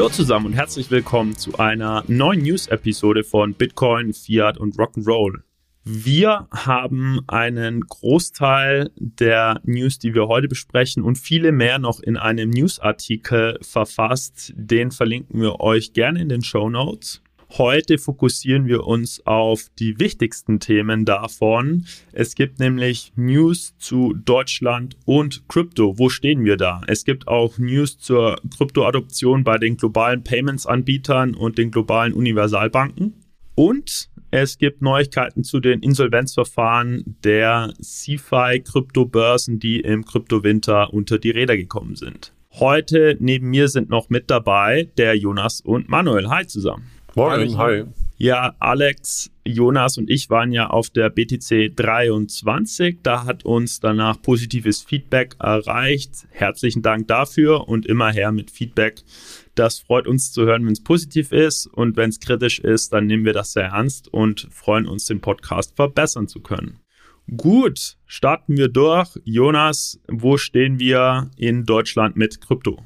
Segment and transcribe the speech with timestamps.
[0.00, 5.42] Hallo zusammen und herzlich willkommen zu einer neuen News-Episode von Bitcoin, Fiat und Rock'n'Roll.
[5.84, 12.16] Wir haben einen Großteil der News, die wir heute besprechen und viele mehr noch in
[12.16, 14.54] einem Newsartikel verfasst.
[14.56, 17.20] Den verlinken wir euch gerne in den Show Notes.
[17.58, 21.84] Heute fokussieren wir uns auf die wichtigsten Themen davon.
[22.12, 25.98] Es gibt nämlich News zu Deutschland und Krypto.
[25.98, 26.80] Wo stehen wir da?
[26.86, 33.14] Es gibt auch News zur Kryptoadoption bei den globalen Payments-Anbietern und den globalen Universalbanken.
[33.56, 41.56] Und es gibt Neuigkeiten zu den Insolvenzverfahren der CeFi-Kryptobörsen, die im Kryptowinter unter die Räder
[41.56, 42.32] gekommen sind.
[42.52, 46.28] Heute neben mir sind noch mit dabei der Jonas und Manuel.
[46.28, 46.84] Hi zusammen.
[47.16, 47.84] Moin, hi.
[48.18, 52.98] Ja, Alex, Jonas und ich waren ja auf der BTC 23.
[53.02, 56.26] Da hat uns danach positives Feedback erreicht.
[56.30, 59.02] Herzlichen Dank dafür und immer her mit Feedback.
[59.56, 63.06] Das freut uns zu hören, wenn es positiv ist und wenn es kritisch ist, dann
[63.06, 66.78] nehmen wir das sehr ernst und freuen uns, den Podcast verbessern zu können.
[67.36, 69.18] Gut, starten wir durch.
[69.24, 72.84] Jonas, wo stehen wir in Deutschland mit Krypto?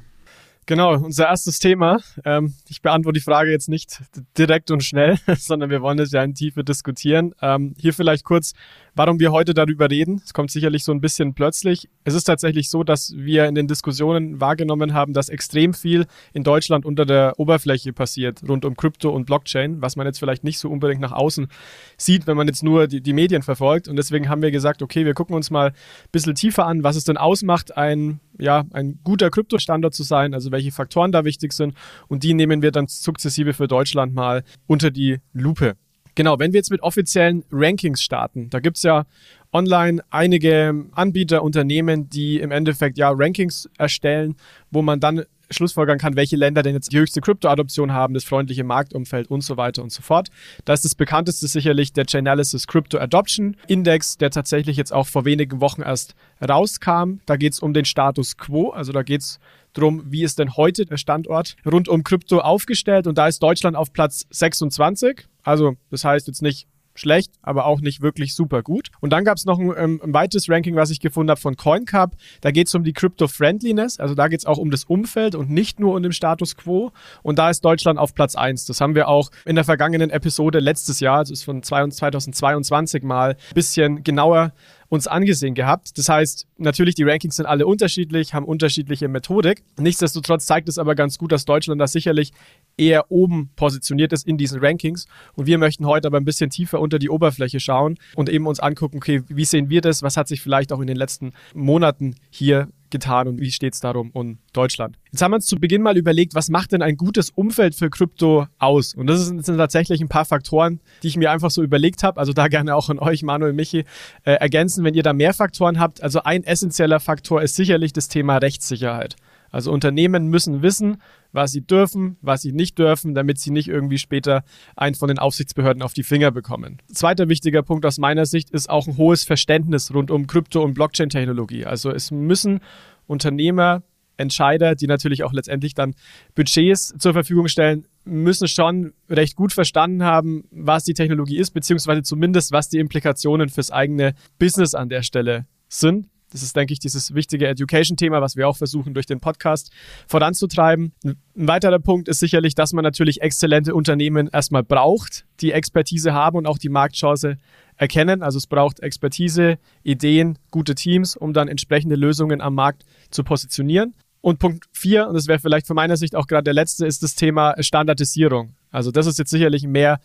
[0.67, 1.99] Genau, unser erstes Thema.
[2.23, 4.01] Ähm, ich beantworte die Frage jetzt nicht
[4.35, 7.35] direkt und schnell, sondern wir wollen es ja in Tiefe diskutieren.
[7.41, 8.53] Ähm, hier vielleicht kurz
[8.97, 11.89] Warum wir heute darüber reden, es kommt sicherlich so ein bisschen plötzlich.
[12.05, 16.45] Es ist tatsächlich so, dass wir in den Diskussionen wahrgenommen haben, dass extrem viel in
[16.45, 20.59] Deutschland unter der Oberfläche passiert, rund um Krypto und Blockchain, was man jetzt vielleicht nicht
[20.59, 21.49] so unbedingt nach außen
[21.97, 23.89] sieht, wenn man jetzt nur die, die Medien verfolgt.
[23.89, 25.75] Und deswegen haben wir gesagt, okay, wir gucken uns mal ein
[26.13, 30.53] bisschen tiefer an, was es denn ausmacht, ein, ja, ein guter Kryptostandard zu sein, also
[30.53, 31.73] welche Faktoren da wichtig sind.
[32.07, 35.75] Und die nehmen wir dann sukzessive für Deutschland mal unter die Lupe.
[36.15, 39.05] Genau, wenn wir jetzt mit offiziellen Rankings starten, da gibt's ja
[39.51, 44.35] online einige Anbieter, Unternehmen, die im Endeffekt ja Rankings erstellen,
[44.71, 48.63] wo man dann schlussfolgern kann, welche Länder denn jetzt die höchste Kryptoadoption haben, das freundliche
[48.63, 50.29] Marktumfeld und so weiter und so fort.
[50.65, 55.25] Da ist das bekannteste sicherlich der Chainalysis Crypto Adoption Index, der tatsächlich jetzt auch vor
[55.25, 57.19] wenigen Wochen erst rauskam.
[57.25, 59.39] Da geht es um den Status quo, also da geht es
[59.75, 63.77] darum, wie ist denn heute der Standort rund um Krypto aufgestellt und da ist Deutschland
[63.77, 65.27] auf Platz 26.
[65.43, 68.89] Also das heißt jetzt nicht schlecht, aber auch nicht wirklich super gut.
[69.01, 71.57] Und dann gab es noch ein, ähm, ein, weiteres Ranking, was ich gefunden habe von
[71.57, 72.11] CoinCup.
[72.41, 75.49] Da geht es um die Crypto-Friendliness, also da geht es auch um das Umfeld und
[75.49, 76.91] nicht nur um den Status quo.
[77.21, 78.65] Und da ist Deutschland auf Platz 1.
[78.65, 83.31] Das haben wir auch in der vergangenen Episode letztes Jahr, also ist von 2022 mal
[83.31, 84.53] ein bisschen genauer
[84.89, 85.97] uns angesehen gehabt.
[85.97, 89.63] Das heißt, natürlich, die Rankings sind alle unterschiedlich, haben unterschiedliche Methodik.
[89.77, 92.31] Nichtsdestotrotz zeigt es aber ganz gut, dass Deutschland da sicherlich
[92.77, 95.07] eher oben positioniert ist in diesen Rankings.
[95.33, 98.59] Und wir möchten heute aber ein bisschen tiefer unter die Oberfläche schauen und eben uns
[98.59, 100.03] angucken, okay, wie sehen wir das?
[100.03, 103.79] Was hat sich vielleicht auch in den letzten Monaten hier getan und wie steht es
[103.79, 104.97] darum um Deutschland.
[105.11, 107.89] Jetzt haben wir uns zu Beginn mal überlegt, was macht denn ein gutes Umfeld für
[107.89, 108.93] Krypto aus?
[108.93, 112.19] Und das sind, tatsächlich ein paar Faktoren, die ich mir einfach so überlegt habe.
[112.19, 113.85] Also da gerne auch an euch, Manuel, Michi,
[114.23, 116.03] äh, ergänzen, wenn ihr da mehr Faktoren habt.
[116.03, 119.15] Also ein essentieller Faktor ist sicherlich das Thema Rechtssicherheit.
[119.55, 120.97] Also Unternehmen müssen wissen,
[121.31, 124.43] was sie dürfen, was sie nicht dürfen, damit sie nicht irgendwie später
[124.75, 126.79] einen von den Aufsichtsbehörden auf die Finger bekommen.
[126.91, 130.73] Zweiter wichtiger Punkt aus meiner Sicht ist auch ein hohes Verständnis rund um Krypto- und
[130.73, 131.65] Blockchain-Technologie.
[131.65, 132.59] Also es müssen
[133.07, 133.81] Unternehmer,
[134.17, 135.95] Entscheider, die natürlich auch letztendlich dann
[136.35, 142.03] Budgets zur Verfügung stellen, müssen schon recht gut verstanden haben, was die Technologie ist, beziehungsweise
[142.03, 146.07] zumindest, was die Implikationen fürs eigene Business an der Stelle sind.
[146.35, 149.71] Das ist, denke ich, dieses wichtige Education-Thema, was wir auch versuchen, durch den Podcast
[150.05, 150.91] voranzutreiben.
[151.05, 156.37] Ein weiterer Punkt ist sicherlich, dass man natürlich exzellente Unternehmen erstmal braucht, die Expertise haben
[156.37, 157.37] und auch die Marktchance
[157.77, 158.21] erkennen.
[158.21, 163.95] Also es braucht Expertise, Ideen, gute Teams, um dann entsprechende Lösungen am Markt zu positionieren.
[164.19, 167.01] Und Punkt vier, und das wäre vielleicht von meiner Sicht auch gerade der letzte, ist
[167.01, 168.55] das Thema Standardisierung.
[168.71, 170.01] Also das ist jetzt sicherlich mehr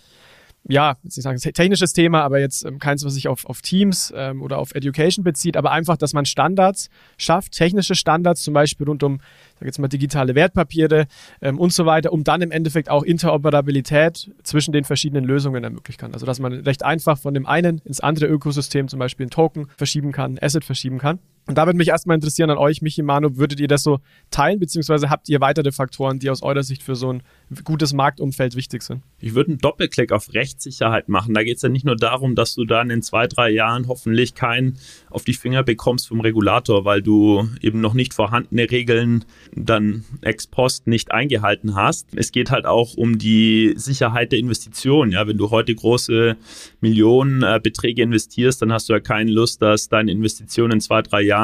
[0.69, 4.13] ja, jetzt nicht sagen, technisches Thema, aber jetzt ähm, keins, was sich auf, auf Teams
[4.15, 8.87] ähm, oder auf Education bezieht, aber einfach, dass man Standards schafft, technische Standards, zum Beispiel
[8.87, 9.21] rund um,
[9.59, 11.07] sag jetzt mal, digitale Wertpapiere
[11.41, 15.99] ähm, und so weiter, um dann im Endeffekt auch Interoperabilität zwischen den verschiedenen Lösungen ermöglichen
[15.99, 16.13] kann.
[16.13, 19.67] Also, dass man recht einfach von dem einen ins andere Ökosystem, zum Beispiel ein Token
[19.77, 21.19] verschieben kann, ein Asset verschieben kann.
[21.51, 23.99] Und da würde mich erstmal interessieren an euch, Michi, Manu, würdet ihr das so
[24.31, 27.25] teilen, beziehungsweise habt ihr weitere Faktoren, die aus eurer Sicht für so ein
[27.65, 29.03] gutes Marktumfeld wichtig sind?
[29.19, 31.35] Ich würde einen Doppelklick auf Rechtssicherheit machen.
[31.35, 34.37] Da geht es ja nicht nur darum, dass du dann in zwei, drei Jahren hoffentlich
[34.37, 34.79] keinen
[35.11, 40.47] auf die Finger bekommst vom Regulator, weil du eben noch nicht vorhandene Regeln dann ex
[40.47, 42.07] post nicht eingehalten hast.
[42.15, 45.11] Es geht halt auch um die Sicherheit der Investition.
[45.11, 46.37] Ja, wenn du heute große
[46.81, 51.40] Millionenbeträge investierst, dann hast du ja keine Lust, dass deine Investition in zwei, drei Jahren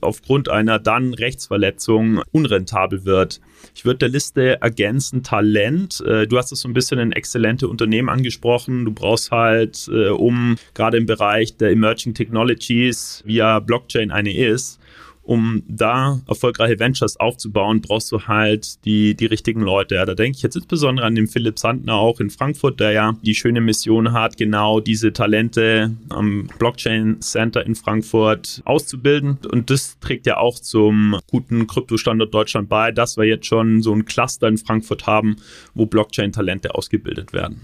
[0.00, 3.40] aufgrund einer dann Rechtsverletzung unrentabel wird.
[3.74, 6.02] Ich würde der Liste ergänzen Talent.
[6.06, 8.84] Äh, du hast es so ein bisschen in exzellente Unternehmen angesprochen.
[8.84, 14.80] Du brauchst halt, äh, um gerade im Bereich der Emerging Technologies via Blockchain eine ist,
[15.22, 19.94] um da erfolgreiche Ventures aufzubauen, brauchst du halt die, die richtigen Leute.
[19.94, 23.16] Ja, da denke ich jetzt insbesondere an den Philipp Sandner auch in Frankfurt, der ja
[23.22, 29.38] die schöne Mission hat, genau diese Talente am Blockchain Center in Frankfurt auszubilden.
[29.50, 33.92] Und das trägt ja auch zum guten Kryptostandort Deutschland bei, dass wir jetzt schon so
[33.92, 35.36] ein Cluster in Frankfurt haben,
[35.74, 37.60] wo Blockchain-Talente ausgebildet werden.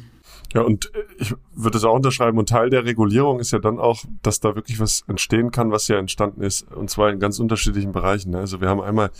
[0.54, 2.38] Ja, und äh, ich würde es auch unterschreiben.
[2.38, 5.88] Und Teil der Regulierung ist ja dann auch, dass da wirklich was entstehen kann, was
[5.88, 6.70] ja entstanden ist.
[6.72, 8.30] Und zwar in ganz unterschiedlichen Bereichen.
[8.30, 8.38] Ne?
[8.38, 9.10] Also wir haben einmal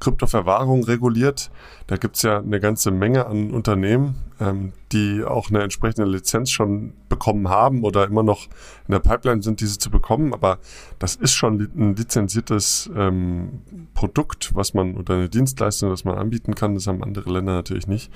[0.00, 1.50] Kryptoverwahrung reguliert.
[1.86, 6.94] Da gibt's ja eine ganze Menge an Unternehmen, ähm, die auch eine entsprechende Lizenz schon
[7.08, 8.46] bekommen haben oder immer noch
[8.88, 10.32] in der Pipeline sind, diese zu bekommen.
[10.32, 10.58] Aber
[10.98, 13.62] das ist schon ein lizenziertes ähm,
[13.94, 16.74] Produkt, was man oder eine Dienstleistung, das man anbieten kann.
[16.74, 18.10] Das haben andere Länder natürlich nicht.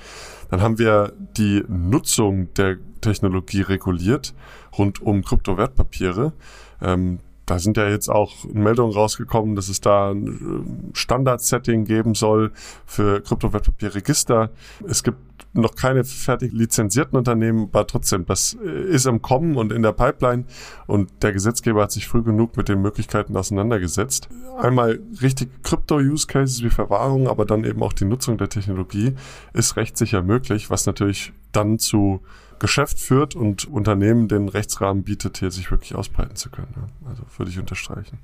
[0.49, 4.33] Dann haben wir die Nutzung der Technologie reguliert
[4.77, 6.33] rund um Kryptowertpapiere.
[6.81, 12.13] Ähm, da sind ja jetzt auch Meldungen rausgekommen, dass es da ein äh, Standard-Setting geben
[12.13, 12.51] soll
[12.85, 14.51] für Kryptowertpapierregister.
[14.87, 15.17] Es gibt
[15.53, 19.93] noch keine fertig lizenzierten Unternehmen, aber trotzdem, das äh, ist im Kommen und in der
[19.93, 20.45] Pipeline
[20.85, 24.29] und der Gesetzgeber hat sich früh genug mit den Möglichkeiten auseinandergesetzt.
[24.59, 29.15] Einmal richtig Krypto-Use-Cases wie Verwahrung, aber dann eben auch die Nutzung der Technologie
[29.53, 32.21] ist recht sicher möglich, was natürlich dann zu
[32.59, 36.73] Geschäft führt und Unternehmen den Rechtsrahmen bietet, hier sich wirklich ausbreiten zu können.
[37.07, 38.19] Also würde ich unterstreichen.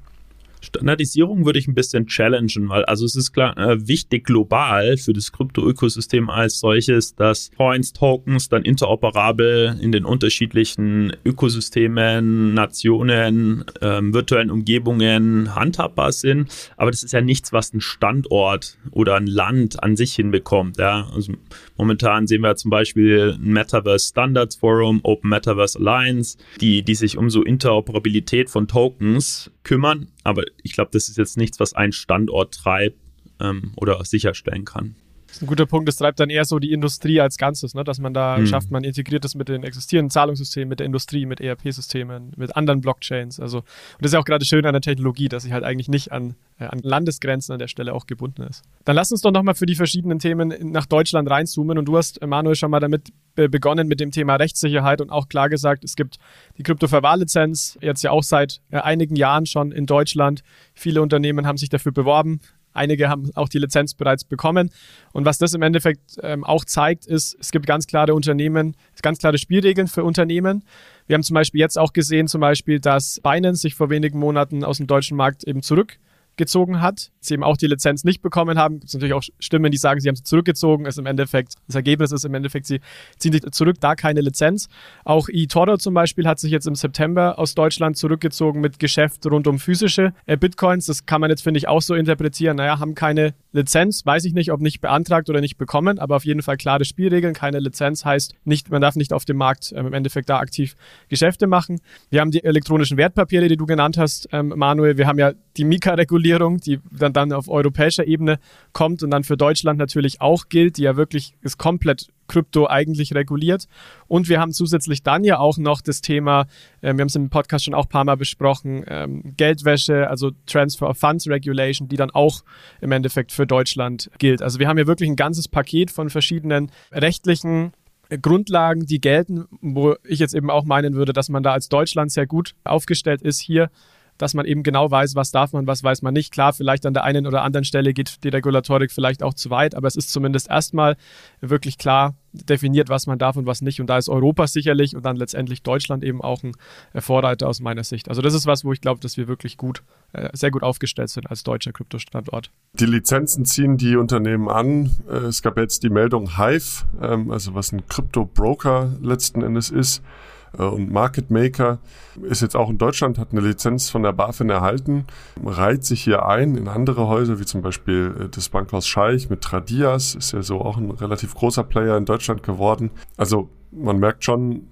[0.66, 5.14] Standardisierung würde ich ein bisschen challengen, weil also es ist klar äh, wichtig global für
[5.14, 14.14] das Krypto-Ökosystem als solches, dass Coins, Tokens dann interoperabel in den unterschiedlichen Ökosystemen, Nationen, ähm,
[14.14, 16.52] virtuellen Umgebungen handhabbar sind.
[16.78, 20.78] Aber das ist ja nichts, was ein Standort oder ein Land an sich hinbekommt.
[20.78, 21.08] Ja?
[21.14, 21.34] Also
[21.78, 27.18] momentan sehen wir zum Beispiel ein Metaverse Standards Forum, Open Metaverse Alliance, die, die sich
[27.18, 30.08] um so Interoperabilität von Tokens kümmern.
[30.24, 32.98] Aber ich glaube, das ist jetzt nichts, was ein Standort treibt
[33.42, 34.96] ähm, oder sicherstellen kann.
[35.36, 35.86] Das ist ein guter Punkt.
[35.90, 37.84] Das treibt dann eher so die Industrie als Ganzes, ne?
[37.84, 38.48] dass man da mhm.
[38.48, 42.80] schafft, man integriert das mit den existierenden Zahlungssystemen, mit der Industrie, mit ERP-Systemen, mit anderen
[42.80, 43.42] Blockchains.
[43.42, 43.66] Also, und
[44.00, 46.36] das ist ja auch gerade schön an der Technologie, dass sie halt eigentlich nicht an,
[46.58, 48.64] äh, an Landesgrenzen an der Stelle auch gebunden ist.
[48.86, 51.78] Dann lass uns doch nochmal für die verschiedenen Themen nach Deutschland reinzoomen.
[51.78, 55.50] Und du hast, Manuel, schon mal damit begonnen mit dem Thema Rechtssicherheit und auch klar
[55.50, 56.16] gesagt, es gibt
[56.58, 60.44] die Kryptoverwahrlizenz jetzt ja auch seit äh, einigen Jahren schon in Deutschland.
[60.74, 62.40] Viele Unternehmen haben sich dafür beworben.
[62.75, 64.69] Einige haben auch die Lizenz bereits bekommen.
[65.13, 69.19] Und was das im Endeffekt ähm, auch zeigt, ist, es gibt ganz klare Unternehmen, ganz
[69.19, 70.63] klare Spielregeln für Unternehmen.
[71.07, 74.63] Wir haben zum Beispiel jetzt auch gesehen, zum Beispiel, dass Binance sich vor wenigen Monaten
[74.63, 75.98] aus dem deutschen Markt eben zurück
[76.38, 78.80] gezogen hat, sie eben auch die Lizenz nicht bekommen haben.
[78.84, 80.86] Es natürlich auch Stimmen, die sagen, sie haben sie zurückgezogen.
[80.86, 82.80] Ist im Endeffekt, das Ergebnis ist im Endeffekt, sie
[83.18, 84.68] ziehen sich zurück, da keine Lizenz.
[85.04, 89.48] Auch eToro zum Beispiel hat sich jetzt im September aus Deutschland zurückgezogen mit Geschäft rund
[89.48, 90.86] um physische äh, Bitcoins.
[90.86, 92.58] Das kann man jetzt, finde ich, auch so interpretieren.
[92.58, 96.26] Naja, haben keine Lizenz, weiß ich nicht, ob nicht beantragt oder nicht bekommen, aber auf
[96.26, 97.34] jeden Fall klare Spielregeln.
[97.34, 100.76] Keine Lizenz heißt nicht, man darf nicht auf dem Markt ähm, im Endeffekt da aktiv
[101.07, 101.80] Geschäfte machen.
[102.09, 104.98] Wir haben die elektronischen Wertpapiere, die du genannt hast, ähm, Manuel.
[104.98, 108.40] Wir haben ja die Mika-Regulierung, die dann, dann auf europäischer Ebene
[108.74, 113.14] kommt und dann für Deutschland natürlich auch gilt, die ja wirklich ist komplett Krypto eigentlich
[113.14, 113.68] reguliert.
[114.07, 116.47] Und wir haben zusätzlich dann ja auch noch das Thema,
[116.81, 120.31] äh, wir haben es im Podcast schon auch ein paar Mal besprochen, ähm, Geldwäsche, also
[120.45, 122.44] Transfer of Funds Regulation, die dann auch
[122.81, 124.42] im Endeffekt für Deutschland gilt.
[124.42, 127.74] Also wir haben ja wirklich ein ganzes Paket von verschiedenen rechtlichen
[128.21, 132.12] Grundlagen, die gelten, wo ich jetzt eben auch meinen würde, dass man da als Deutschland
[132.12, 133.69] sehr gut aufgestellt ist, hier
[134.18, 136.31] dass man eben genau weiß, was darf man, was weiß man nicht.
[136.31, 139.76] Klar, vielleicht an der einen oder anderen Stelle geht die Regulatorik vielleicht auch zu weit,
[139.76, 140.95] aber es ist zumindest erstmal
[141.42, 143.80] wirklich klar definiert, was man darf und was nicht.
[143.80, 146.54] Und da ist Europa sicherlich und dann letztendlich Deutschland eben auch ein
[147.00, 148.10] Vorreiter aus meiner Sicht.
[148.10, 151.10] Also das ist was, wo ich glaube, dass wir wirklich gut, äh, sehr gut aufgestellt
[151.10, 152.52] sind als deutscher Kryptostandort.
[152.74, 154.92] Die Lizenzen ziehen die Unternehmen an.
[155.10, 160.00] Äh, es gab jetzt die Meldung Hive, ähm, also was ein Krypto-Broker letzten Endes ist
[160.00, 161.80] äh, und Market Maker
[162.21, 165.06] ist jetzt auch in Deutschland, hat eine Lizenz von der BaFin erhalten,
[165.44, 169.42] reiht sich hier ein in andere Häuser, wie zum Beispiel äh, das Bankhaus Scheich mit
[169.42, 172.92] Tradias, ist ja so auch ein relativ großer Player in Deutschland geworden.
[173.18, 174.68] Also man merkt schon,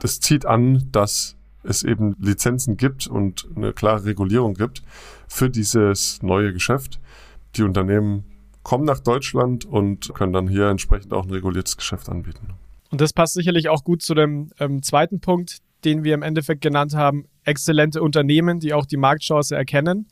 [0.00, 4.82] das zieht an, dass es eben Lizenzen gibt und eine klare Regulierung gibt
[5.28, 7.00] für dieses neue Geschäft.
[7.56, 8.24] Die Unternehmen
[8.62, 12.48] kommen nach Deutschland und können dann hier entsprechend auch ein reguliertes Geschäft anbieten.
[12.92, 16.60] Und das passt sicherlich auch gut zu dem ähm, zweiten Punkt, den wir im Endeffekt
[16.60, 20.06] genannt haben, exzellente Unternehmen, die auch die Marktchance erkennen.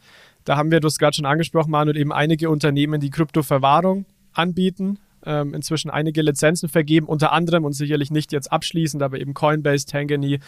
[0.45, 4.99] Da haben wir, du hast gerade schon angesprochen, Manuel, eben einige Unternehmen, die Kryptoverwahrung anbieten,
[5.27, 9.85] ähm, inzwischen einige Lizenzen vergeben, unter anderem und sicherlich nicht jetzt abschließend, aber eben Coinbase,
[9.85, 10.41] Tangany,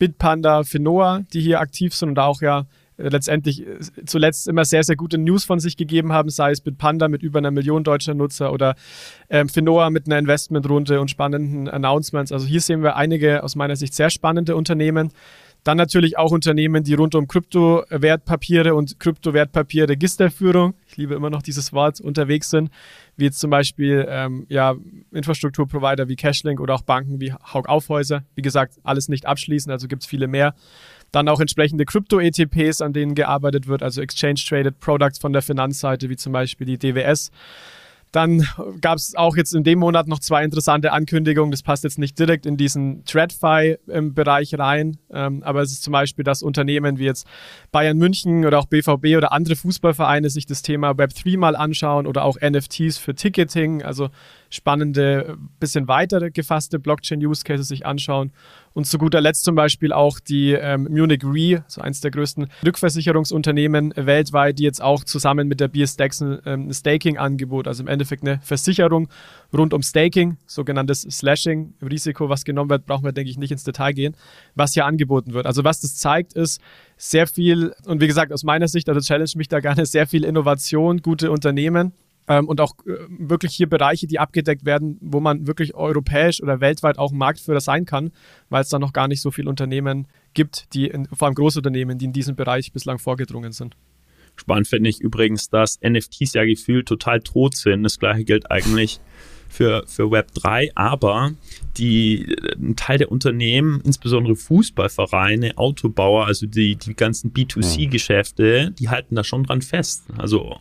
[0.00, 2.66] Bitpanda, Finoa, die hier aktiv sind und auch ja
[2.98, 7.08] letztendlich äh, zuletzt immer sehr, sehr gute News von sich gegeben haben, sei es Bitpanda
[7.08, 8.74] mit über einer Million deutscher Nutzer oder
[9.30, 12.32] ähm, Finoa mit einer Investmentrunde und spannenden Announcements.
[12.32, 15.10] Also hier sehen wir einige aus meiner Sicht sehr spannende Unternehmen.
[15.66, 21.72] Dann natürlich auch Unternehmen, die rund um Kryptowertpapiere und Kryptowertpapier-Registerführung, ich liebe immer noch dieses
[21.72, 22.70] Wort, unterwegs sind,
[23.16, 24.76] wie jetzt zum Beispiel ähm, ja,
[25.10, 28.22] Infrastrukturprovider wie Cashlink oder auch Banken wie Haug Aufhäuser.
[28.36, 30.54] Wie gesagt, alles nicht abschließen, also gibt es viele mehr.
[31.16, 36.16] Dann auch entsprechende Krypto-ETPs, an denen gearbeitet wird, also Exchange-Traded Products von der Finanzseite, wie
[36.16, 37.30] zum Beispiel die DWS.
[38.12, 38.46] Dann
[38.82, 41.52] gab es auch jetzt in dem Monat noch zwei interessante Ankündigungen.
[41.52, 46.22] Das passt jetzt nicht direkt in diesen TradFi-Bereich rein, ähm, aber es ist zum Beispiel,
[46.22, 47.26] dass Unternehmen wie jetzt
[47.72, 52.24] Bayern München oder auch BVB oder andere Fußballvereine sich das Thema Web3 mal anschauen oder
[52.24, 54.10] auch NFTs für Ticketing, also
[54.50, 58.32] spannende, bisschen weiter gefasste Blockchain-Use-Cases sich anschauen.
[58.76, 62.48] Und zu guter Letzt zum Beispiel auch die ähm, Munich Re, so eines der größten
[62.62, 67.88] Rückversicherungsunternehmen weltweit, die jetzt auch zusammen mit der BSDEX ein, ähm, ein Staking-Angebot, also im
[67.88, 69.08] Endeffekt eine Versicherung
[69.56, 73.64] rund um Staking, sogenanntes Slashing, Risiko, was genommen wird, brauchen wir, denke ich, nicht ins
[73.64, 74.14] Detail gehen,
[74.54, 75.46] was hier angeboten wird.
[75.46, 76.60] Also was das zeigt, ist
[76.98, 80.22] sehr viel, und wie gesagt, aus meiner Sicht, also challenge mich da gerne, sehr viel
[80.22, 81.94] Innovation, gute Unternehmen
[82.28, 86.60] ähm, und auch äh, wirklich hier Bereiche, die abgedeckt werden, wo man wirklich europäisch oder
[86.60, 88.12] weltweit auch Marktführer sein kann,
[88.48, 91.98] weil es da noch gar nicht so viele Unternehmen gibt, die in, vor allem Großunternehmen,
[91.98, 93.76] die in diesem Bereich bislang vorgedrungen sind.
[94.36, 97.82] Spannend finde ich übrigens, dass NFTs ja gefühlt total tot sind.
[97.82, 99.00] Das gleiche gilt eigentlich
[99.48, 101.32] für, für Web 3, aber
[101.78, 109.14] die, ein Teil der Unternehmen, insbesondere Fußballvereine, Autobauer, also die, die ganzen B2C-Geschäfte, die halten
[109.14, 110.04] da schon dran fest.
[110.18, 110.58] Also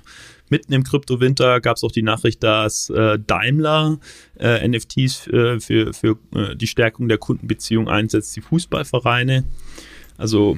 [0.50, 4.00] mitten im Kryptowinter gab es auch die Nachricht, dass äh, Daimler
[4.40, 9.46] äh, NFTs äh, für, für äh, die Stärkung der Kundenbeziehung einsetzt, die Fußballvereine.
[10.18, 10.58] Also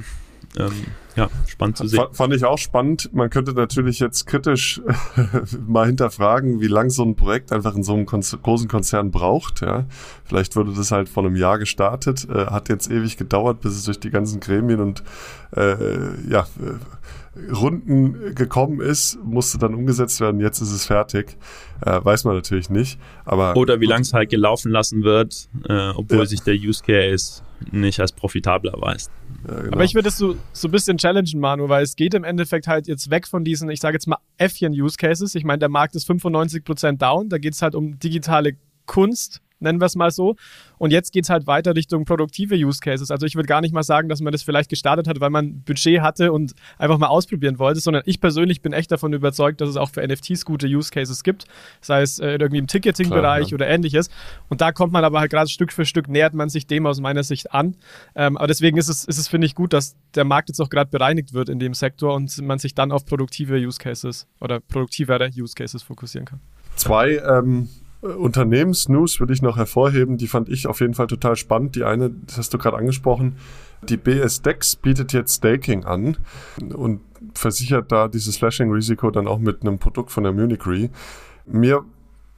[0.57, 0.85] ähm,
[1.17, 2.05] ja, spannend zu sehen.
[2.11, 3.09] Fand ich auch spannend.
[3.13, 4.81] Man könnte natürlich jetzt kritisch
[5.67, 9.61] mal hinterfragen, wie lang so ein Projekt einfach in so einem großen Konzern braucht.
[9.61, 9.85] Ja.
[10.25, 13.85] Vielleicht wurde das halt vor einem Jahr gestartet, äh, hat jetzt ewig gedauert, bis es
[13.85, 15.03] durch die ganzen Gremien und
[15.55, 16.45] äh, ja,
[17.51, 21.37] Runden gekommen ist, musste dann umgesetzt werden, jetzt ist es fertig.
[21.85, 22.99] Äh, weiß man natürlich nicht.
[23.25, 26.25] Aber Oder wie lange es halt gelaufen lassen wird, äh, obwohl ja.
[26.25, 29.11] sich der Use Case nicht als profitabel erweist.
[29.47, 29.73] Ja, genau.
[29.73, 32.67] Aber ich würde es so, so ein bisschen challengen, Manu, weil es geht im Endeffekt
[32.67, 35.35] halt jetzt weg von diesen, ich sage jetzt mal Äffchen-Use Cases.
[35.35, 38.53] Ich meine, der Markt ist 95% down, da geht es halt um digitale
[38.85, 40.35] Kunst, nennen wir es mal so.
[40.77, 43.09] Und jetzt geht es halt weiter Richtung produktive Use Cases.
[43.09, 45.61] Also ich würde gar nicht mal sagen, dass man das vielleicht gestartet hat, weil man
[45.61, 49.69] Budget hatte und einfach mal ausprobieren wollte, sondern ich persönlich bin echt davon überzeugt, dass
[49.69, 51.45] es auch für NFTs gute Use Cases gibt,
[51.81, 53.55] sei es äh, irgendwie im Ticketing-Bereich ja.
[53.55, 54.09] oder ähnliches.
[54.49, 56.99] Und da kommt man aber halt gerade Stück für Stück, nähert man sich dem aus
[56.99, 57.75] meiner Sicht an.
[58.15, 60.69] Ähm, aber deswegen ist es, ist es finde ich, gut, dass der Markt jetzt auch
[60.69, 64.59] gerade bereinigt wird in dem Sektor und man sich dann auf produktive Use Cases oder
[64.59, 66.39] produktivere Use Cases fokussieren kann.
[66.75, 67.69] Zwei ähm
[68.01, 71.75] Unternehmensnews würde ich noch hervorheben, die fand ich auf jeden Fall total spannend.
[71.75, 73.37] Die eine, das hast du gerade angesprochen,
[73.81, 76.17] die BSDEX bietet jetzt Staking an
[76.75, 77.01] und
[77.33, 80.89] versichert da dieses Slashing-Risiko dann auch mit einem Produkt von der Munich Re.
[81.45, 81.83] Mir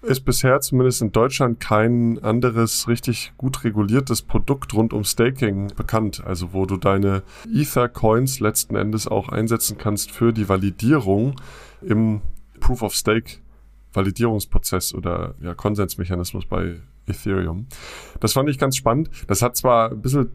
[0.01, 6.24] ist bisher zumindest in Deutschland kein anderes richtig gut reguliertes Produkt rund um Staking bekannt.
[6.25, 7.24] Also wo du deine
[7.54, 11.36] Ether-Coins letzten Endes auch einsetzen kannst für die Validierung
[11.82, 12.22] im
[12.62, 13.39] Proof of Stake
[13.93, 16.75] Validierungsprozess oder ja, Konsensmechanismus bei
[17.08, 17.67] Ethereum.
[18.19, 19.10] Das fand ich ganz spannend.
[19.27, 20.29] Das hat zwar ein bisschen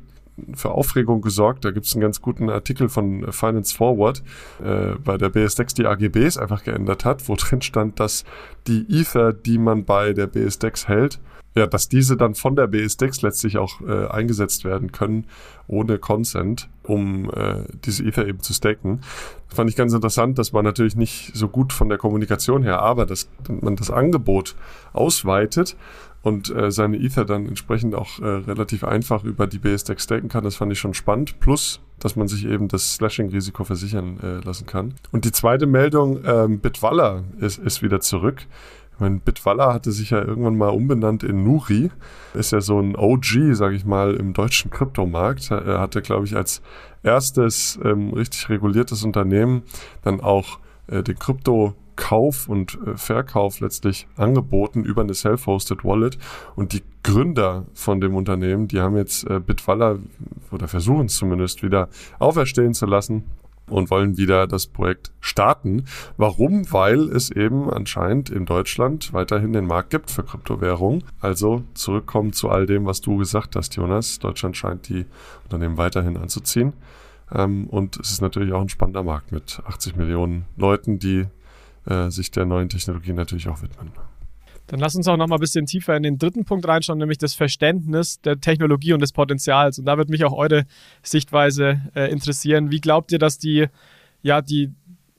[0.54, 1.64] für Aufregung gesorgt.
[1.64, 4.22] Da gibt es einen ganz guten Artikel von Finance Forward,
[4.62, 8.24] äh, bei der BSDEX die AGBs einfach geändert hat, wo drin stand, dass
[8.66, 11.20] die Ether, die man bei der BSDEX hält,
[11.56, 15.26] ja, dass diese dann von der BSDEX letztlich auch äh, eingesetzt werden können,
[15.66, 19.00] ohne Consent, um äh, diese Ether eben zu staken.
[19.48, 20.38] Das fand ich ganz interessant.
[20.38, 24.56] Das war natürlich nicht so gut von der Kommunikation her, aber dass man das Angebot
[24.92, 25.76] ausweitet
[26.22, 30.42] und äh, seine Ether dann entsprechend auch äh, relativ einfach über die BSDEX staken kann,
[30.42, 31.38] das fand ich schon spannend.
[31.38, 34.94] Plus, dass man sich eben das Slashing-Risiko versichern äh, lassen kann.
[35.12, 38.46] Und die zweite Meldung, ähm, Bitwalla ist, ist wieder zurück.
[38.94, 41.90] Ich meine, Bitwalla hatte sich ja irgendwann mal umbenannt in Nuri.
[42.32, 45.50] Ist ja so ein OG, sage ich mal, im deutschen Kryptomarkt.
[45.50, 46.62] Er hatte, glaube ich, als
[47.02, 49.64] erstes ähm, richtig reguliertes Unternehmen
[50.02, 56.18] dann auch äh, den Krypto Kauf und äh, Verkauf letztlich angeboten über eine Self-Hosted Wallet.
[56.54, 59.98] Und die Gründer von dem Unternehmen, die haben jetzt äh, Bitwalla
[60.50, 63.24] oder versuchen es zumindest wieder auferstehen zu lassen
[63.68, 65.84] und wollen wieder das Projekt starten.
[66.16, 66.70] Warum?
[66.72, 71.04] Weil es eben anscheinend in Deutschland weiterhin den Markt gibt für Kryptowährungen.
[71.20, 74.18] Also zurückkommen zu all dem, was du gesagt hast, Jonas.
[74.18, 75.06] Deutschland scheint die
[75.44, 76.74] Unternehmen weiterhin anzuziehen.
[77.32, 81.26] Ähm, und es ist natürlich auch ein spannender Markt mit 80 Millionen Leuten, die
[81.86, 83.92] äh, sich der neuen Technologie natürlich auch widmen.
[84.66, 87.18] Dann lass uns auch noch mal ein bisschen tiefer in den dritten Punkt reinschauen, nämlich
[87.18, 89.78] das Verständnis der Technologie und des Potenzials.
[89.78, 90.64] Und da wird mich auch eure
[91.02, 92.70] Sichtweise äh, interessieren.
[92.70, 93.66] Wie glaubt ihr, dass die,
[94.22, 94.72] ja, die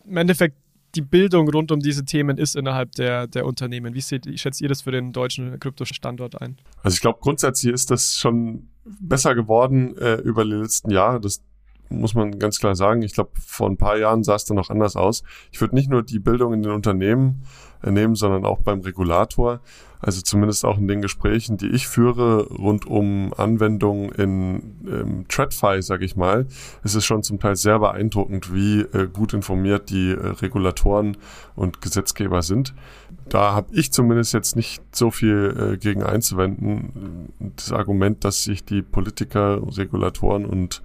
[0.06, 0.56] im Endeffekt
[0.96, 3.94] die Bildung rund um diese Themen ist innerhalb der, der Unternehmen?
[3.94, 6.58] Wie seht, schätzt ihr das für den deutschen Kryptostandort ein?
[6.82, 11.20] Also ich glaube, grundsätzlich ist das schon besser geworden äh, über die letzten Jahre.
[11.20, 11.42] Das
[11.90, 13.02] muss man ganz klar sagen.
[13.02, 15.24] Ich glaube, vor ein paar Jahren sah es dann noch anders aus.
[15.52, 17.44] Ich würde nicht nur die Bildung in den Unternehmen
[17.84, 19.62] äh, nehmen, sondern auch beim Regulator.
[20.02, 25.82] Also zumindest auch in den Gesprächen, die ich führe rund um Anwendungen in ähm, TradFi,
[25.82, 26.46] sage ich mal,
[26.84, 31.18] ist es schon zum Teil sehr beeindruckend, wie äh, gut informiert die äh, Regulatoren
[31.56, 32.76] und Gesetzgeber sind.
[33.30, 37.30] Da habe ich zumindest jetzt nicht so viel äh, gegen einzuwenden.
[37.56, 40.84] Das Argument, dass sich die Politiker, Regulatoren und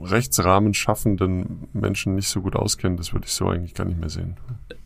[0.00, 4.08] Rechtsrahmen schaffenden Menschen nicht so gut auskennen, das würde ich so eigentlich gar nicht mehr
[4.08, 4.36] sehen.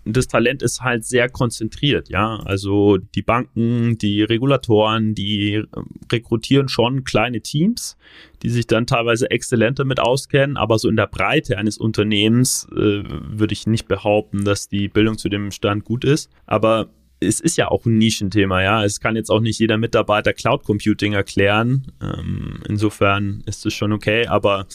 [0.08, 2.36] Das Talent ist halt sehr konzentriert, ja.
[2.44, 5.66] Also die Banken, die Regulatoren, die ähm,
[6.10, 7.96] rekrutieren schon kleine Teams,
[8.42, 13.02] die sich dann teilweise exzellent damit auskennen, aber so in der Breite eines Unternehmens äh,
[13.02, 16.30] würde ich nicht behaupten, dass die Bildung zu dem Stand gut ist.
[16.46, 18.84] Aber es ist ja auch ein Nischenthema, ja.
[18.84, 21.92] Es kann jetzt auch nicht jeder Mitarbeiter Cloud Computing erklären.
[22.00, 24.66] Ähm, insofern ist es schon okay, aber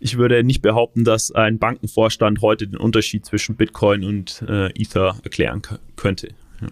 [0.00, 5.16] ich würde nicht behaupten, dass ein Bankenvorstand heute den Unterschied zwischen Bitcoin und äh, Ether
[5.22, 5.62] erklären
[5.96, 6.28] könnte.
[6.60, 6.68] Ja.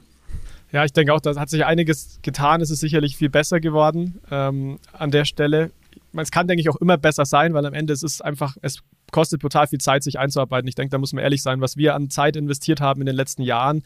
[0.73, 0.85] ja.
[0.85, 2.61] ich denke auch, da hat sich einiges getan.
[2.61, 5.71] Es ist sicherlich viel besser geworden ähm, an der Stelle.
[6.13, 8.81] Es kann, denke ich, auch immer besser sein, weil am Ende ist es einfach, es
[9.13, 10.69] kostet total viel Zeit, sich einzuarbeiten.
[10.69, 13.17] Ich denke, da muss man ehrlich sein, was wir an Zeit investiert haben in den
[13.17, 13.83] letzten Jahren,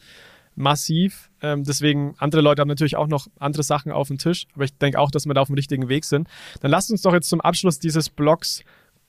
[0.55, 1.29] massiv.
[1.41, 4.77] Ähm, deswegen, andere Leute haben natürlich auch noch andere Sachen auf dem Tisch, aber ich
[4.77, 6.27] denke auch, dass wir da auf dem richtigen Weg sind.
[6.61, 8.63] Dann lasst uns doch jetzt zum Abschluss dieses Blogs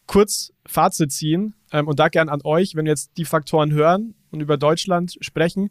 [0.06, 4.14] kurz Fazit ziehen ähm, und da gern an euch, wenn wir jetzt die Faktoren hören
[4.30, 5.70] und über Deutschland sprechen,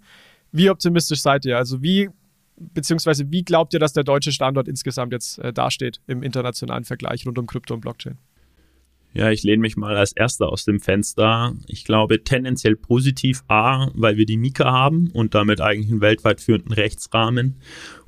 [0.52, 1.58] wie optimistisch seid ihr?
[1.58, 2.10] Also wie
[2.56, 7.26] beziehungsweise wie glaubt ihr, dass der deutsche Standort insgesamt jetzt äh, dasteht im internationalen Vergleich
[7.26, 8.18] rund um Krypto und Blockchain?
[9.14, 11.54] Ja, ich lehne mich mal als erster aus dem Fenster.
[11.68, 16.40] Ich glaube tendenziell positiv A, weil wir die Mika haben und damit eigentlich einen weltweit
[16.40, 17.58] führenden Rechtsrahmen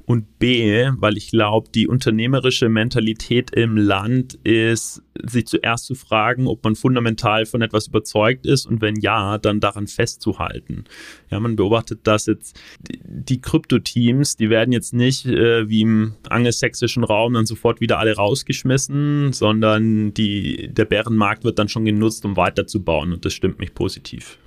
[0.05, 6.47] und B, weil ich glaube, die unternehmerische Mentalität im Land ist, sich zuerst zu fragen,
[6.47, 10.85] ob man fundamental von etwas überzeugt ist und wenn ja, dann daran festzuhalten.
[11.29, 17.03] Ja, man beobachtet das jetzt, die Krypto-Teams, die werden jetzt nicht äh, wie im angelsächsischen
[17.03, 22.35] Raum dann sofort wieder alle rausgeschmissen, sondern die, der Bärenmarkt wird dann schon genutzt, um
[22.35, 24.37] weiterzubauen und das stimmt mich positiv.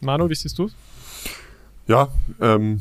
[0.00, 0.70] Manu, wie siehst du
[1.86, 2.80] Ja, ähm,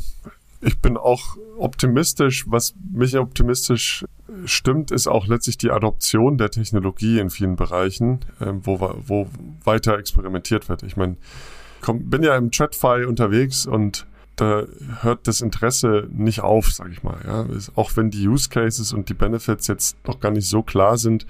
[0.64, 2.46] ich bin auch optimistisch.
[2.48, 4.06] Was mich optimistisch
[4.46, 9.28] stimmt, ist auch letztlich die Adoption der Technologie in vielen Bereichen, ähm, wo, wo
[9.64, 10.84] weiter experimentiert wird.
[10.84, 11.18] Ich meine,
[11.82, 14.64] komm, bin ja im TradFi unterwegs und da
[15.02, 17.20] hört das Interesse nicht auf, sage ich mal.
[17.24, 17.46] Ja.
[17.76, 21.28] Auch wenn die Use Cases und die Benefits jetzt noch gar nicht so klar sind,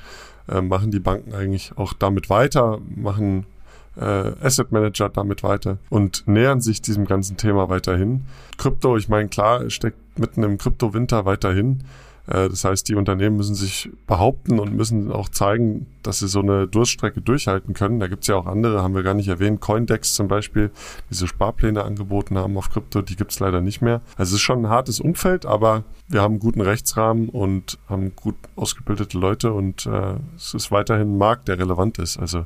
[0.48, 3.46] äh, machen die Banken eigentlich auch damit weiter, machen
[3.96, 8.26] äh, Asset Manager damit weiter und nähern sich diesem ganzen Thema weiterhin.
[8.58, 11.84] Krypto, ich meine, klar, steckt mitten im Krypto-Winter weiterhin.
[12.28, 16.40] Äh, das heißt, die Unternehmen müssen sich behaupten und müssen auch zeigen, dass sie so
[16.40, 18.00] eine Durststrecke durchhalten können.
[18.00, 19.62] Da gibt's ja auch andere, haben wir gar nicht erwähnt.
[19.62, 20.72] Coindex zum Beispiel,
[21.10, 24.02] diese Sparpläne angeboten haben auf Krypto, die gibt's leider nicht mehr.
[24.18, 28.16] Also es ist schon ein hartes Umfeld, aber wir haben einen guten Rechtsrahmen und haben
[28.16, 32.18] gut ausgebildete Leute und äh, es ist weiterhin ein Markt, der relevant ist.
[32.18, 32.46] Also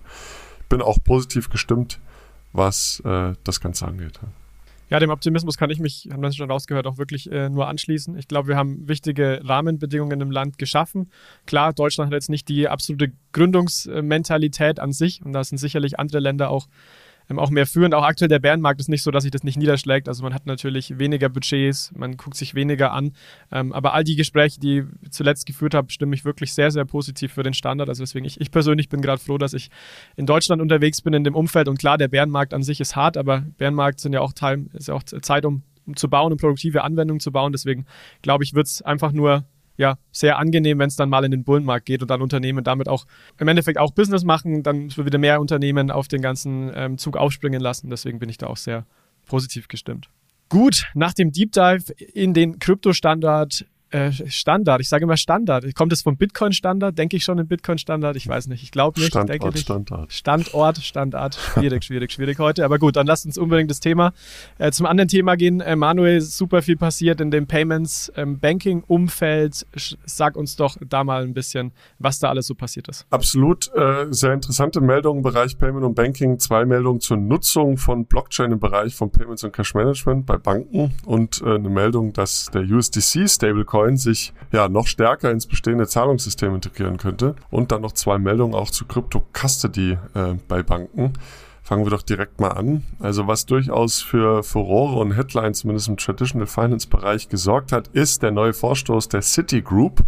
[0.70, 2.00] bin auch positiv gestimmt,
[2.54, 4.20] was äh, das Ganze angeht.
[4.90, 8.18] Ja, dem Optimismus kann ich mich, haben wir schon rausgehört, auch wirklich äh, nur anschließen.
[8.18, 11.12] Ich glaube, wir haben wichtige Rahmenbedingungen im Land geschaffen.
[11.46, 16.20] Klar, Deutschland hat jetzt nicht die absolute Gründungsmentalität an sich und da sind sicherlich andere
[16.20, 16.68] Länder auch
[17.30, 17.94] ähm, auch mehr führen.
[17.94, 20.08] Auch aktuell der Bärenmarkt ist nicht so, dass sich das nicht niederschlägt.
[20.08, 23.14] Also man hat natürlich weniger Budgets, man guckt sich weniger an.
[23.52, 26.86] Ähm, aber all die Gespräche, die ich zuletzt geführt habe, stimmen mich wirklich sehr, sehr
[26.86, 27.90] positiv für den Standard.
[27.90, 29.70] Also deswegen, ich, ich persönlich bin gerade froh, dass ich
[30.16, 31.68] in Deutschland unterwegs bin in dem Umfeld.
[31.68, 34.88] Und klar, der Bärenmarkt an sich ist hart, aber Bärenmarkt sind ja auch Teil, ist
[34.88, 37.52] ja auch Zeit, um, um zu bauen, um produktive Anwendungen zu bauen.
[37.52, 37.86] Deswegen
[38.22, 39.46] glaube ich, wird es einfach nur
[39.78, 42.90] ja, sehr angenehm, wenn es dann mal in den Bullenmarkt geht und dann Unternehmen damit
[42.90, 43.06] auch
[43.40, 47.62] im Endeffekt auch Business machen, dann wieder mehr Unternehmen auf den ganzen ähm, Zug aufspringen
[47.62, 47.90] lassen.
[47.90, 48.86] Deswegen bin ich da auch sehr
[49.26, 50.10] positiv gestimmt.
[50.50, 55.74] Gut, nach dem Deep Dive in den Kryptostandard äh, Standard, ich sage immer Standard.
[55.76, 56.98] Kommt es vom Bitcoin-Standard?
[56.98, 58.18] Denke ich schon in Bitcoin-Standard?
[58.18, 58.64] Ich weiß nicht.
[58.64, 59.10] Ich glaube nicht.
[59.10, 59.64] Standort, ich denke nicht.
[59.64, 60.12] Standard.
[60.12, 61.36] Standort, Standard.
[61.54, 62.66] Schwierig, schwierig, schwierig heute.
[62.66, 64.14] Aber gut, dann lasst uns unbedingt das Thema
[64.58, 65.62] äh, zum anderen Thema gehen.
[65.62, 68.40] Äh, Manuel, super viel passiert in dem Payments ähm.
[70.06, 73.06] Sag uns doch da mal ein bisschen, was da alles so passiert ist.
[73.10, 76.40] Absolut äh, sehr interessante Meldungen im Bereich Payment und Banking.
[76.40, 80.94] Zwei Meldungen zur Nutzung von Blockchain im Bereich von Payments und Cash Management bei Banken
[81.06, 85.88] und äh, eine Meldung, dass der USDC Stablecoin Bitcoin sich ja noch stärker ins bestehende
[85.88, 87.36] Zahlungssystem integrieren könnte.
[87.50, 91.14] Und dann noch zwei Meldungen auch zu Crypto Custody äh, bei Banken.
[91.62, 92.84] Fangen wir doch direkt mal an.
[93.00, 98.24] Also was durchaus für Furore und Headlines, zumindest im Traditional Finance Bereich, gesorgt hat, ist
[98.24, 100.04] der neue Vorstoß der Citigroup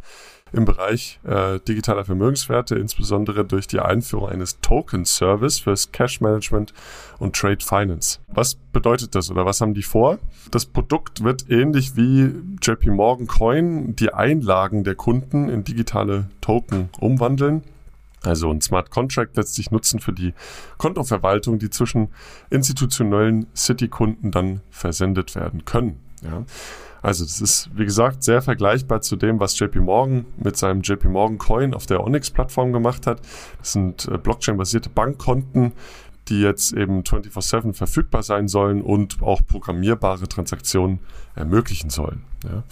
[0.51, 6.73] im Bereich äh, digitaler Vermögenswerte, insbesondere durch die Einführung eines Token Service fürs Cash Management
[7.19, 8.19] und Trade Finance.
[8.27, 10.19] Was bedeutet das oder was haben die vor?
[10.51, 16.89] Das Produkt wird ähnlich wie JP Morgan Coin die Einlagen der Kunden in digitale Token
[16.99, 17.63] umwandeln.
[18.23, 20.33] Also ein Smart Contract letztlich nutzen für die
[20.77, 22.09] Kontoverwaltung, die zwischen
[22.49, 25.99] institutionellen City-Kunden dann versendet werden können.
[26.23, 26.45] Ja.
[27.01, 31.07] Also das ist, wie gesagt, sehr vergleichbar zu dem, was JP Morgan mit seinem JP
[31.07, 33.21] Morgan Coin auf der Onyx-Plattform gemacht hat.
[33.59, 35.71] Das sind äh, Blockchain-basierte Bankkonten,
[36.27, 40.99] die jetzt eben 24-7 verfügbar sein sollen und auch programmierbare Transaktionen
[41.35, 42.23] ermöglichen sollen.
[42.43, 42.63] Ja.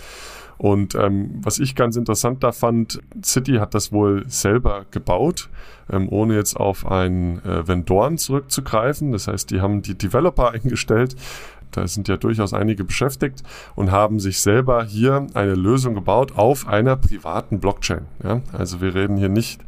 [0.58, 5.50] Und ähm, was ich ganz interessant da fand, City hat das wohl selber gebaut,
[5.90, 9.12] ähm, ohne jetzt auf einen äh, Vendoren zurückzugreifen.
[9.12, 11.16] Das heißt, die haben die Developer eingestellt,
[11.72, 13.44] da sind ja durchaus einige beschäftigt
[13.76, 18.06] und haben sich selber hier eine Lösung gebaut auf einer privaten Blockchain.
[18.24, 18.42] Ja?
[18.54, 19.62] Also wir reden hier nicht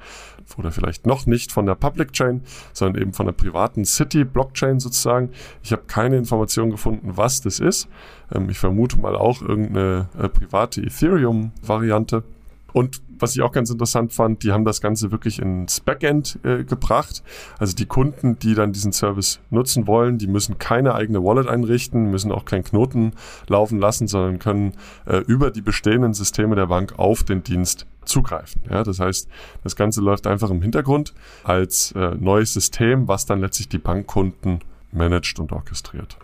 [0.58, 2.42] oder vielleicht noch nicht von der Public Chain,
[2.74, 5.30] sondern eben von der privaten City Blockchain sozusagen.
[5.64, 7.88] Ich habe keine Information gefunden, was das ist.
[8.34, 12.24] Ähm, ich vermute mal auch irgendeine äh, private Ethereum-Variante.
[12.74, 16.64] Und was ich auch ganz interessant fand, die haben das Ganze wirklich ins Backend äh,
[16.64, 17.24] gebracht.
[17.58, 22.12] Also die Kunden, die dann diesen Service nutzen wollen, die müssen keine eigene Wallet einrichten,
[22.12, 23.14] müssen auch keinen Knoten
[23.48, 24.74] laufen lassen, sondern können
[25.06, 28.62] äh, über die bestehenden Systeme der Bank auf den Dienst zugreifen.
[28.70, 29.28] Ja, das heißt,
[29.64, 34.60] das Ganze läuft einfach im Hintergrund als äh, neues System, was dann letztlich die Bankkunden
[34.92, 36.18] managt und orchestriert.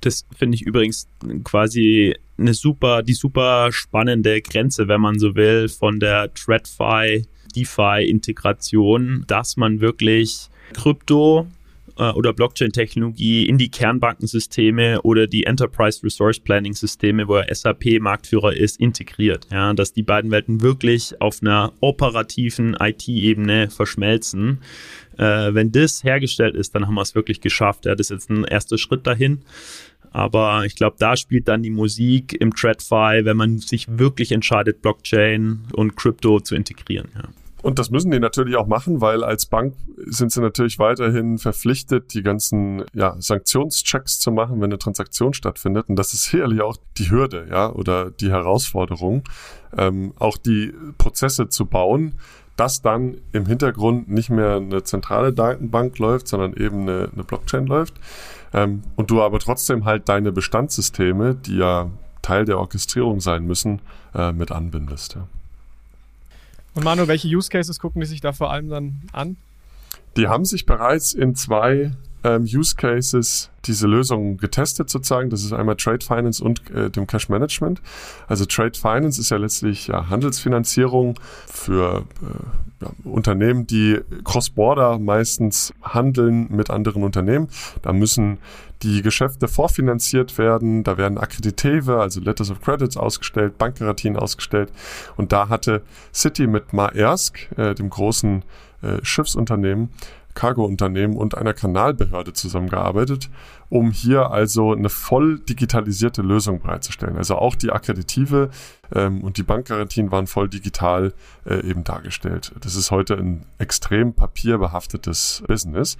[0.00, 1.08] Das finde ich übrigens
[1.44, 9.24] quasi eine super, die super spannende Grenze, wenn man so will, von der TradFi, DeFi-Integration,
[9.26, 11.46] dass man wirklich Krypto
[11.98, 18.78] äh, oder Blockchain-Technologie in die Kernbankensysteme oder die Enterprise Resource Planning-Systeme, wo SAP Marktführer ist,
[18.80, 19.46] integriert.
[19.50, 24.60] Ja, dass die beiden Welten wirklich auf einer operativen IT-Ebene verschmelzen.
[25.18, 27.86] Äh, wenn das hergestellt ist, dann haben wir es wirklich geschafft.
[27.86, 29.42] Ja, das ist jetzt ein erster Schritt dahin.
[30.12, 34.80] Aber ich glaube, da spielt dann die Musik im TradFi, wenn man sich wirklich entscheidet,
[34.80, 37.08] Blockchain und Crypto zu integrieren.
[37.14, 37.28] Ja.
[37.66, 39.74] Und das müssen die natürlich auch machen, weil als Bank
[40.04, 45.88] sind sie natürlich weiterhin verpflichtet, die ganzen ja, Sanktionschecks zu machen, wenn eine Transaktion stattfindet.
[45.88, 49.24] Und das ist sicherlich auch die Hürde, ja, oder die Herausforderung,
[49.76, 52.14] ähm, auch die Prozesse zu bauen,
[52.54, 57.66] dass dann im Hintergrund nicht mehr eine zentrale Datenbank läuft, sondern eben eine, eine Blockchain
[57.66, 57.94] läuft.
[58.54, 61.90] Ähm, und du aber trotzdem halt deine Bestandssysteme, die ja
[62.22, 63.82] Teil der Orchestrierung sein müssen,
[64.14, 65.16] äh, mit anbindest.
[65.16, 65.26] Ja.
[66.76, 69.38] Und Manu, welche Use Cases gucken die sich da vor allem dann an?
[70.18, 75.30] Die haben sich bereits in zwei ähm, Use Cases diese Lösung getestet sozusagen.
[75.30, 77.80] Das ist einmal Trade Finance und äh, dem Cash Management.
[78.28, 82.65] Also Trade Finance ist ja letztlich ja, Handelsfinanzierung für äh,
[83.04, 87.48] Unternehmen, die cross-border meistens handeln mit anderen Unternehmen.
[87.82, 88.38] Da müssen
[88.82, 90.84] die Geschäfte vorfinanziert werden.
[90.84, 94.70] Da werden Akkreditive, also Letters of Credits ausgestellt, Bankgarantien ausgestellt.
[95.16, 98.42] Und da hatte City mit Maersk, äh, dem großen
[98.82, 99.90] äh, Schiffsunternehmen,
[100.34, 103.30] Cargo-Unternehmen und einer Kanalbehörde zusammengearbeitet,
[103.68, 107.16] um hier also eine voll digitalisierte Lösung bereitzustellen.
[107.16, 108.50] Also auch die Akkreditive
[108.94, 111.12] ähm, und die Bankgarantien waren voll digital
[111.44, 112.52] äh, eben dargestellt.
[112.60, 115.96] Das ist heute ein extrem papierbehaftetes Business.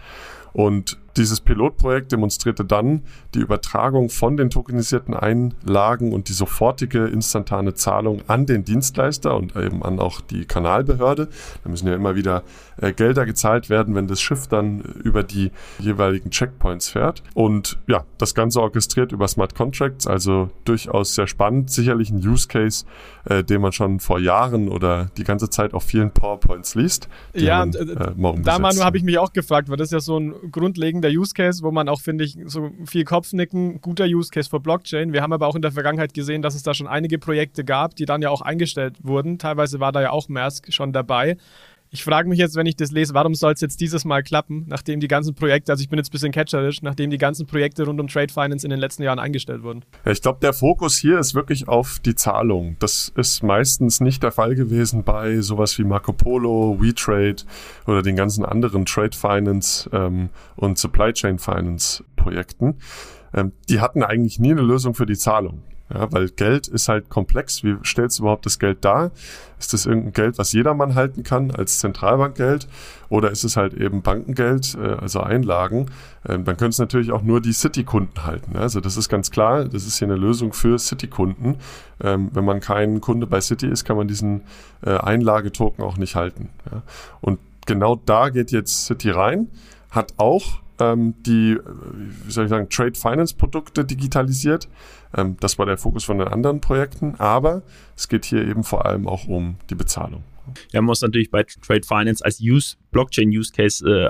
[0.52, 3.02] Und dieses Pilotprojekt demonstrierte dann
[3.34, 9.56] die Übertragung von den tokenisierten Einlagen und die sofortige instantane Zahlung an den Dienstleister und
[9.56, 11.28] eben an auch die Kanalbehörde.
[11.62, 12.42] Da müssen ja immer wieder
[12.80, 17.22] äh, Gelder gezahlt werden, wenn das Schiff dann über die jeweiligen Checkpoints fährt.
[17.34, 21.70] Und ja, das Ganze orchestriert über Smart Contracts, also durchaus sehr spannend.
[21.70, 22.84] Sicherlich ein Use Case,
[23.24, 27.08] äh, den man schon vor Jahren oder die ganze Zeit auf vielen PowerPoints liest.
[27.34, 30.00] Ja, man, äh, äh da Manu habe ich mich auch gefragt, weil das ist ja
[30.00, 34.30] so ein grundlegender Use Case, wo man auch, finde ich, so viel Kopfnicken, guter Use
[34.30, 35.12] Case für Blockchain.
[35.12, 37.96] Wir haben aber auch in der Vergangenheit gesehen, dass es da schon einige Projekte gab,
[37.96, 39.38] die dann ja auch eingestellt wurden.
[39.38, 41.36] Teilweise war da ja auch Maersk schon dabei.
[41.96, 44.66] Ich frage mich jetzt, wenn ich das lese, warum soll es jetzt dieses Mal klappen,
[44.68, 47.86] nachdem die ganzen Projekte, also ich bin jetzt ein bisschen catcherisch, nachdem die ganzen Projekte
[47.86, 49.82] rund um Trade Finance in den letzten Jahren eingestellt wurden?
[50.04, 52.76] Ich glaube, der Fokus hier ist wirklich auf die Zahlung.
[52.80, 57.44] Das ist meistens nicht der Fall gewesen bei sowas wie Marco Polo, WeTrade
[57.86, 62.74] oder den ganzen anderen Trade Finance ähm, und Supply Chain Finance Projekten.
[63.32, 65.62] Ähm, die hatten eigentlich nie eine Lösung für die Zahlung.
[65.92, 67.62] Ja, weil Geld ist halt komplex.
[67.62, 69.12] Wie stellst du überhaupt das Geld dar?
[69.58, 72.66] Ist das irgendein Geld, was jedermann halten kann als Zentralbankgeld?
[73.08, 75.86] Oder ist es halt eben Bankengeld, äh, also Einlagen?
[76.28, 78.54] Ähm, dann können es natürlich auch nur die City-Kunden halten.
[78.54, 78.60] Ne?
[78.60, 81.56] Also das ist ganz klar, das ist hier eine Lösung für City-Kunden.
[82.02, 84.42] Ähm, wenn man kein Kunde bei City ist, kann man diesen
[84.84, 86.48] äh, Einlagetoken auch nicht halten.
[87.20, 89.48] Und genau da geht jetzt City rein,
[89.90, 91.58] hat auch ähm, die,
[92.24, 94.68] wie soll ich sagen, Trade Finance Produkte digitalisiert.
[95.16, 97.62] Ähm, das war der Fokus von den anderen Projekten, aber
[97.96, 100.22] es geht hier eben vor allem auch um die Bezahlung.
[100.72, 104.08] Ja, man muss natürlich bei Trade Finance als Use, Blockchain-Use Case äh,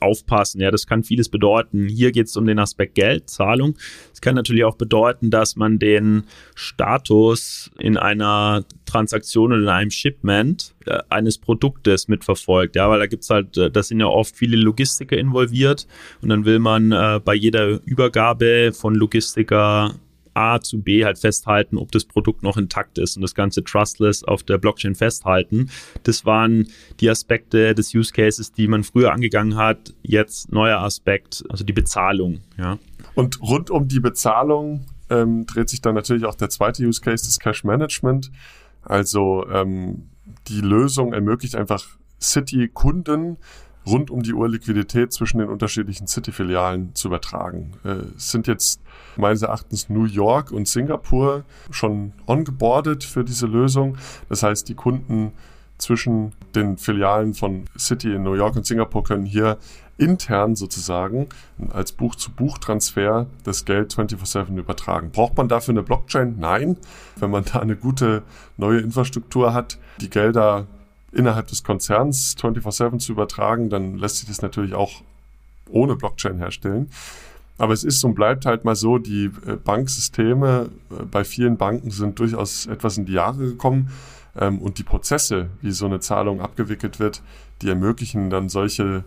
[0.00, 0.60] aufpassen.
[0.60, 1.88] Ja, das kann vieles bedeuten.
[1.88, 3.76] Hier geht es um den Aspekt Geld, Zahlung.
[4.12, 9.90] Es kann natürlich auch bedeuten, dass man den Status in einer Transaktion oder in einem
[9.90, 12.76] Shipment äh, eines Produktes mitverfolgt.
[12.76, 15.86] Ja, weil da gibt es halt, äh, da sind ja oft viele Logistiker involviert
[16.20, 19.94] und dann will man äh, bei jeder Übergabe von Logistiker
[20.34, 24.24] A zu B halt festhalten, ob das Produkt noch intakt ist und das Ganze trustless
[24.24, 25.70] auf der Blockchain festhalten.
[26.02, 26.68] Das waren
[27.00, 29.94] die Aspekte des Use Cases, die man früher angegangen hat.
[30.02, 32.40] Jetzt neuer Aspekt, also die Bezahlung.
[32.58, 32.78] Ja.
[33.14, 37.24] Und rund um die Bezahlung ähm, dreht sich dann natürlich auch der zweite Use Case,
[37.24, 38.30] das Cash Management.
[38.82, 40.08] Also ähm,
[40.48, 41.84] die Lösung ermöglicht einfach
[42.20, 43.38] City-Kunden
[43.86, 47.72] rund um die Uhr Liquidität zwischen den unterschiedlichen City-Filialen zu übertragen.
[47.84, 48.81] Äh, es sind jetzt
[49.16, 53.96] meines Erachtens New York und Singapur schon ongeboardet für diese Lösung.
[54.28, 55.32] Das heißt, die Kunden
[55.78, 59.58] zwischen den Filialen von City in New York und Singapur können hier
[59.98, 61.28] intern sozusagen
[61.70, 65.10] als Buch-zu-Buch-Transfer das Geld 24-7 übertragen.
[65.10, 66.36] Braucht man dafür eine Blockchain?
[66.38, 66.76] Nein.
[67.16, 68.22] Wenn man da eine gute
[68.56, 70.66] neue Infrastruktur hat, die Gelder
[71.12, 75.02] innerhalb des Konzerns 24-7 zu übertragen, dann lässt sich das natürlich auch
[75.68, 76.90] ohne Blockchain herstellen.
[77.58, 81.90] Aber es ist und bleibt halt mal so, die äh, Banksysteme äh, bei vielen Banken
[81.90, 83.90] sind durchaus etwas in die Jahre gekommen
[84.36, 87.22] ähm, und die Prozesse, wie so eine Zahlung abgewickelt wird,
[87.60, 89.04] die ermöglichen dann solche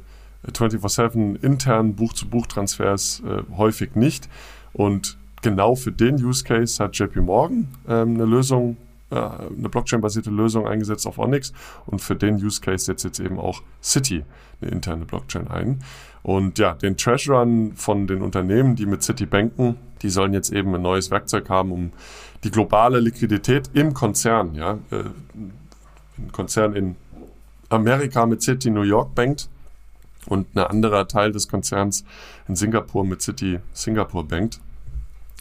[0.51, 3.23] 24-7 äh, internen Buch-zu-Buch-Transfers
[3.57, 4.29] häufig nicht.
[4.73, 8.77] Und genau für den Use Case hat JP Morgan ähm, eine Lösung
[9.15, 11.53] eine Blockchain-basierte Lösung eingesetzt auf Onyx
[11.85, 14.23] und für den Use Case setzt jetzt eben auch City
[14.61, 15.83] eine interne Blockchain ein.
[16.23, 20.51] Und ja, den Trash Run von den Unternehmen, die mit City banken, die sollen jetzt
[20.51, 21.91] eben ein neues Werkzeug haben, um
[22.43, 25.03] die globale Liquidität im Konzern, ja, äh,
[26.17, 26.95] ein Konzern in
[27.69, 29.49] Amerika mit City New York bankt
[30.27, 32.05] und ein anderer Teil des Konzerns
[32.47, 34.59] in Singapur mit City Singapur bankt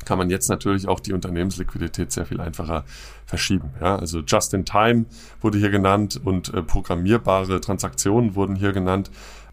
[0.04, 2.84] kann man jetzt natürlich auch die Unternehmensliquidität sehr viel einfacher
[3.26, 3.70] verschieben.
[3.80, 5.06] Ja, also Just in Time
[5.40, 9.10] wurde hier genannt und äh, programmierbare Transaktionen wurden hier genannt,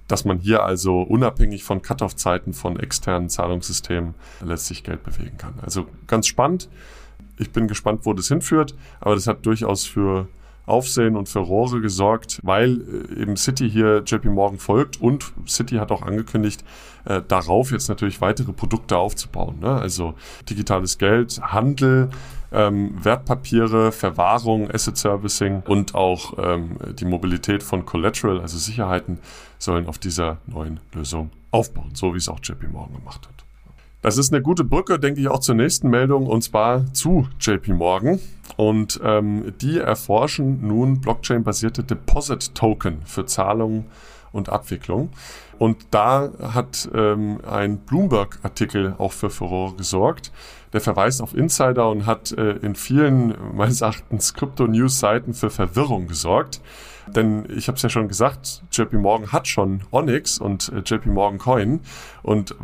[0.08, 5.54] dass man hier also unabhängig von Cut-off-Zeiten von externen Zahlungssystemen letztlich Geld bewegen kann.
[5.62, 6.70] Also ganz spannend.
[7.38, 10.28] Ich bin gespannt, wo das hinführt, aber das hat durchaus für
[10.66, 15.92] Aufsehen und Furore gesorgt, weil äh, eben City hier JP Morgan folgt und City hat
[15.92, 16.64] auch angekündigt,
[17.06, 19.60] äh, darauf jetzt natürlich weitere Produkte aufzubauen.
[19.60, 19.72] Ne?
[19.72, 20.14] Also
[20.50, 22.10] digitales Geld, Handel,
[22.52, 29.20] ähm, Wertpapiere, Verwahrung, Asset Servicing und auch ähm, die Mobilität von Collateral, also Sicherheiten,
[29.58, 33.51] sollen auf dieser neuen Lösung aufbauen, so wie es auch JP Morgan gemacht hat.
[34.02, 37.74] Das ist eine gute Brücke, denke ich, auch zur nächsten Meldung und zwar zu JP
[37.74, 38.20] Morgan.
[38.58, 43.86] Und ähm, die erforschen nun Blockchain-basierte Deposit-Token für Zahlungen
[44.32, 45.10] und Abwicklung.
[45.60, 50.32] Und da hat ähm, ein Bloomberg-Artikel auch für Furore gesorgt.
[50.74, 56.62] Der verweist auf Insider und hat äh, in vielen, meines Erachtens, Krypto-News-Seiten für Verwirrung gesorgt.
[57.08, 61.08] Denn ich habe es ja schon gesagt, JP Morgan hat schon Onyx und äh, JP
[61.08, 61.80] Morgan Coin.
[62.24, 62.56] Und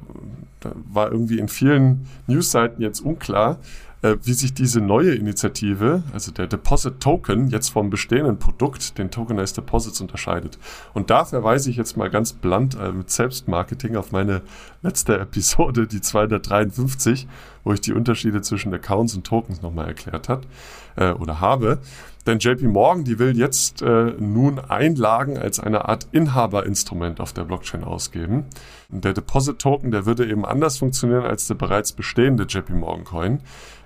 [0.59, 3.59] da war irgendwie in vielen News-Seiten jetzt unklar,
[4.01, 9.09] äh, wie sich diese neue Initiative, also der Deposit Token, jetzt vom bestehenden Produkt, den
[9.09, 10.59] Tokenized Deposits, unterscheidet.
[10.93, 14.41] Und da verweise ich jetzt mal ganz äh, mit Selbstmarketing auf meine
[14.83, 17.27] letzte Episode, die 253,
[17.63, 20.47] wo ich die Unterschiede zwischen Accounts und Tokens nochmal erklärt hat
[20.95, 21.79] äh, oder habe.
[22.27, 27.45] Denn JP Morgan, die will jetzt äh, nun Einlagen als eine Art Inhaberinstrument auf der
[27.45, 28.45] Blockchain ausgeben.
[28.91, 33.05] Und der Deposit Token, der würde eben anders funktionieren als der bereits bestehende JP Morgan
[33.05, 33.39] Coin,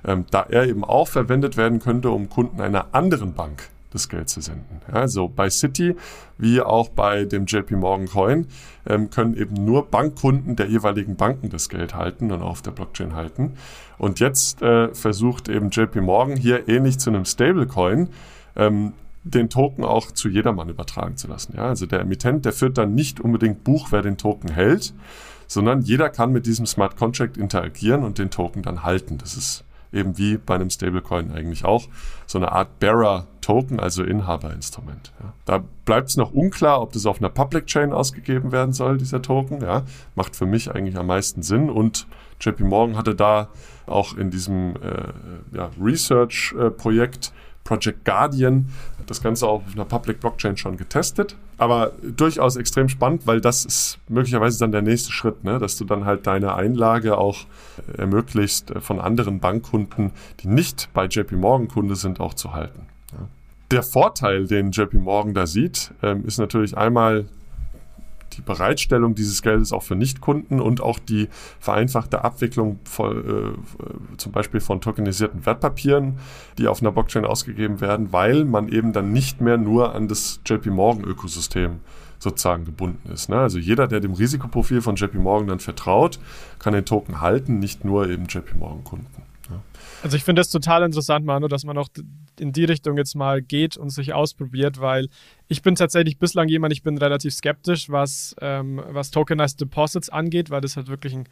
[0.04, 4.30] ähm, da er eben auch verwendet werden könnte, um Kunden einer anderen Bank das Geld
[4.30, 4.82] zu senden.
[4.92, 5.96] Also bei City
[6.38, 8.48] wie auch bei dem JP Morgan Coin
[8.88, 13.14] ähm, können eben nur Bankkunden der jeweiligen Banken das Geld halten und auf der Blockchain
[13.14, 13.54] halten.
[13.98, 18.10] Und jetzt äh, versucht eben JP Morgan hier ähnlich zu einem Stablecoin
[18.56, 21.54] ähm, den Token auch zu jedermann übertragen zu lassen.
[21.56, 24.94] Ja, also der Emittent, der führt dann nicht unbedingt Buch, wer den Token hält,
[25.46, 29.18] sondern jeder kann mit diesem Smart Contract interagieren und den Token dann halten.
[29.20, 31.88] Das ist eben wie bei einem Stablecoin eigentlich auch,
[32.26, 35.12] so eine Art Bearer-Token, also Inhaberinstrument.
[35.22, 35.34] Ja.
[35.46, 39.22] Da bleibt es noch unklar, ob das auf einer Public Chain ausgegeben werden soll, dieser
[39.22, 39.62] Token.
[39.62, 39.84] Ja.
[40.16, 42.08] Macht für mich eigentlich am meisten Sinn und
[42.40, 43.50] JP Morgan hatte da
[43.86, 47.34] auch in diesem äh, ja, Research-Projekt
[47.72, 48.66] Project Guardian
[49.00, 51.38] hat das Ganze auch auf einer Public Blockchain schon getestet.
[51.58, 55.58] Aber durchaus extrem spannend, weil das ist möglicherweise dann der nächste Schritt, ne?
[55.58, 57.46] dass du dann halt deine Einlage auch
[57.98, 62.88] ermöglicht, von anderen Bankkunden, die nicht bei JP Morgan Kunde sind, auch zu halten.
[63.72, 67.24] Der Vorteil, den JP Morgan da sieht, ähm, ist natürlich einmal
[68.34, 74.32] die Bereitstellung dieses Geldes auch für Nichtkunden und auch die vereinfachte Abwicklung von, äh, zum
[74.32, 76.20] Beispiel von tokenisierten Wertpapieren,
[76.58, 80.42] die auf einer Blockchain ausgegeben werden, weil man eben dann nicht mehr nur an das
[80.46, 81.80] JP Morgan Ökosystem
[82.20, 83.30] sozusagen gebunden ist.
[83.30, 83.38] Ne?
[83.38, 86.20] Also jeder, der dem Risikoprofil von JP Morgan dann vertraut,
[86.60, 89.31] kann den Token halten, nicht nur eben JP Morgan Kunden.
[90.04, 91.90] Also ich finde das total interessant, Manu, dass man auch
[92.40, 95.10] in die Richtung jetzt mal geht und sich ausprobiert, weil
[95.48, 100.50] ich bin tatsächlich bislang jemand, ich bin relativ skeptisch, was, ähm, was Tokenized Deposits angeht,
[100.50, 101.28] weil das halt wirklich ein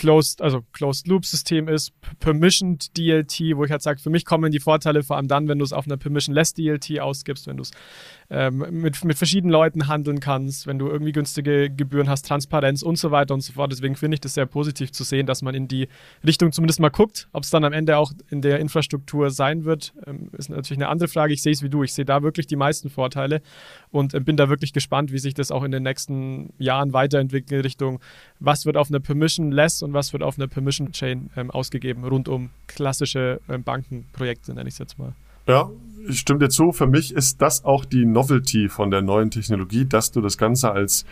[0.00, 4.50] Closed, also Closed Loop System ist, Permissioned DLT, wo ich halt sage, für mich kommen
[4.50, 7.64] die Vorteile vor allem dann, wenn du es auf einer Permissionless DLT ausgibst, wenn du
[7.64, 7.70] es
[8.30, 12.96] ähm, mit, mit verschiedenen Leuten handeln kannst, wenn du irgendwie günstige Gebühren hast, Transparenz und
[12.96, 13.72] so weiter und so fort.
[13.72, 15.86] Deswegen finde ich das sehr positiv zu sehen, dass man in die
[16.24, 17.28] Richtung zumindest mal guckt.
[17.34, 20.88] Ob es dann am Ende auch in der Infrastruktur sein wird, ähm, ist natürlich eine
[20.88, 21.34] andere Frage.
[21.34, 21.82] Ich sehe es wie du.
[21.82, 23.42] Ich sehe da wirklich die meisten Vorteile
[23.92, 27.52] und äh, bin da wirklich gespannt, wie sich das auch in den nächsten Jahren weiterentwickelt
[27.52, 28.00] in Richtung,
[28.38, 32.50] was wird auf einer Permission-Less und was wird auf einer Permission-Chain ähm, ausgegeben, rund um
[32.66, 35.12] klassische ähm, Bankenprojekte, nenne ich es jetzt mal.
[35.46, 35.70] Ja,
[36.08, 36.72] ich stimme dir zu.
[36.72, 40.70] Für mich ist das auch die Novelty von der neuen Technologie, dass du das Ganze
[40.70, 41.04] als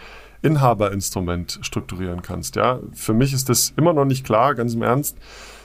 [0.42, 2.56] Inhaberinstrument strukturieren kannst.
[2.56, 5.16] Ja, für mich ist das immer noch nicht klar, ganz im Ernst,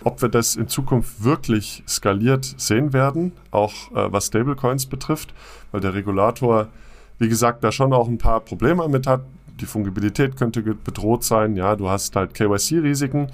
[0.04, 5.34] ob wir das in Zukunft wirklich skaliert sehen werden, auch äh, was Stablecoins betrifft,
[5.72, 6.70] weil der Regulator,
[7.20, 9.22] wie gesagt, da schon auch ein paar Probleme mit hat.
[9.60, 11.56] Die Fungibilität könnte bedroht sein.
[11.56, 13.28] Ja, du hast halt KYC-Risiken.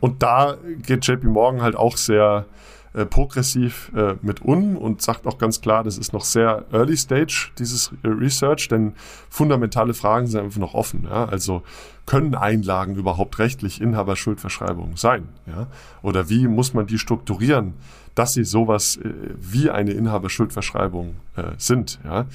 [0.00, 2.46] Und da geht JP Morgan halt auch sehr
[2.94, 6.96] äh, progressiv äh, mit um und sagt auch ganz klar, das ist noch sehr early
[6.96, 8.94] stage, dieses äh, Research, denn
[9.28, 11.04] fundamentale Fragen sind einfach noch offen.
[11.04, 11.26] Ja?
[11.26, 11.62] Also
[12.06, 15.28] können Einlagen überhaupt rechtlich Inhaberschuldverschreibungen sein?
[15.46, 15.66] Ja?
[16.02, 17.74] Oder wie muss man die strukturieren,
[18.14, 22.00] dass sie sowas äh, wie eine Inhaberschuldverschreibung äh, sind?
[22.04, 22.26] Ja?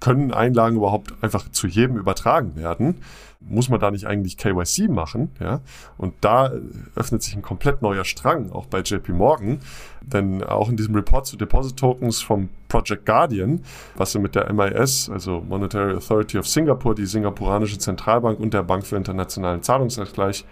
[0.00, 2.96] Können Einlagen überhaupt einfach zu jedem übertragen werden?
[3.40, 5.30] muss man da nicht eigentlich KYC machen?
[5.40, 5.60] Ja?
[5.96, 6.52] Und da
[6.94, 9.60] öffnet sich ein komplett neuer Strang, auch bei JP Morgan.
[10.02, 13.62] Denn auch in diesem Report zu Deposit Tokens vom Project Guardian,
[13.96, 18.62] was sie mit der MIS, also Monetary Authority of Singapore, die singapuranische Zentralbank und der
[18.62, 20.46] Bank für internationalen Zahlungsausgleich, der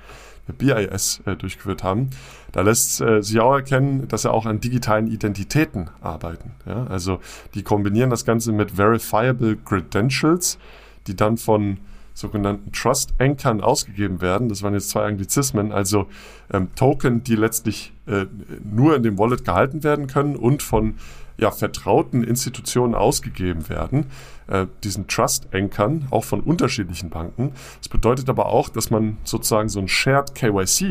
[0.57, 2.11] BIS, äh, durchgeführt haben,
[2.53, 6.53] da lässt äh, sich auch erkennen, dass sie auch an digitalen Identitäten arbeiten.
[6.67, 6.87] Ja?
[6.87, 7.21] Also
[7.55, 10.59] die kombinieren das Ganze mit Verifiable Credentials,
[11.07, 11.79] die dann von
[12.15, 14.49] sogenannten Trust-Anchern ausgegeben werden.
[14.49, 16.09] Das waren jetzt zwei Anglizismen, also
[16.53, 18.27] ähm, Token, die letztlich äh,
[18.65, 20.95] nur in dem Wallet gehalten werden können und von
[21.39, 24.07] ja, vertrauten Institutionen ausgegeben werden,
[24.49, 27.53] äh, diesen Trust-Ankern, auch von unterschiedlichen Banken.
[27.79, 30.83] Das bedeutet aber auch, dass man sozusagen so ein Shared KYC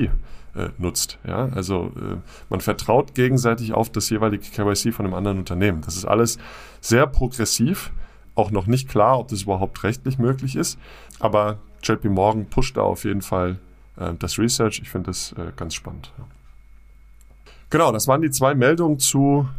[0.56, 1.20] äh, nutzt.
[1.28, 1.50] Ja?
[1.54, 2.18] Also äh,
[2.50, 5.82] man vertraut gegenseitig auf das jeweilige KYC von einem anderen Unternehmen.
[5.82, 6.38] Das ist alles
[6.82, 7.92] sehr progressiv
[8.38, 10.78] auch noch nicht klar, ob das überhaupt rechtlich möglich ist.
[11.20, 13.58] Aber JP Morgan pusht da auf jeden Fall
[13.98, 14.80] äh, das Research.
[14.82, 16.12] Ich finde das äh, ganz spannend.
[17.70, 19.50] Genau, das waren die zwei Meldungen zu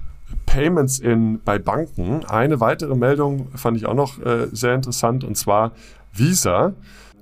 [0.47, 2.25] Payments in, bei Banken.
[2.25, 5.73] Eine weitere Meldung fand ich auch noch äh, sehr interessant und zwar
[6.13, 6.73] Visa.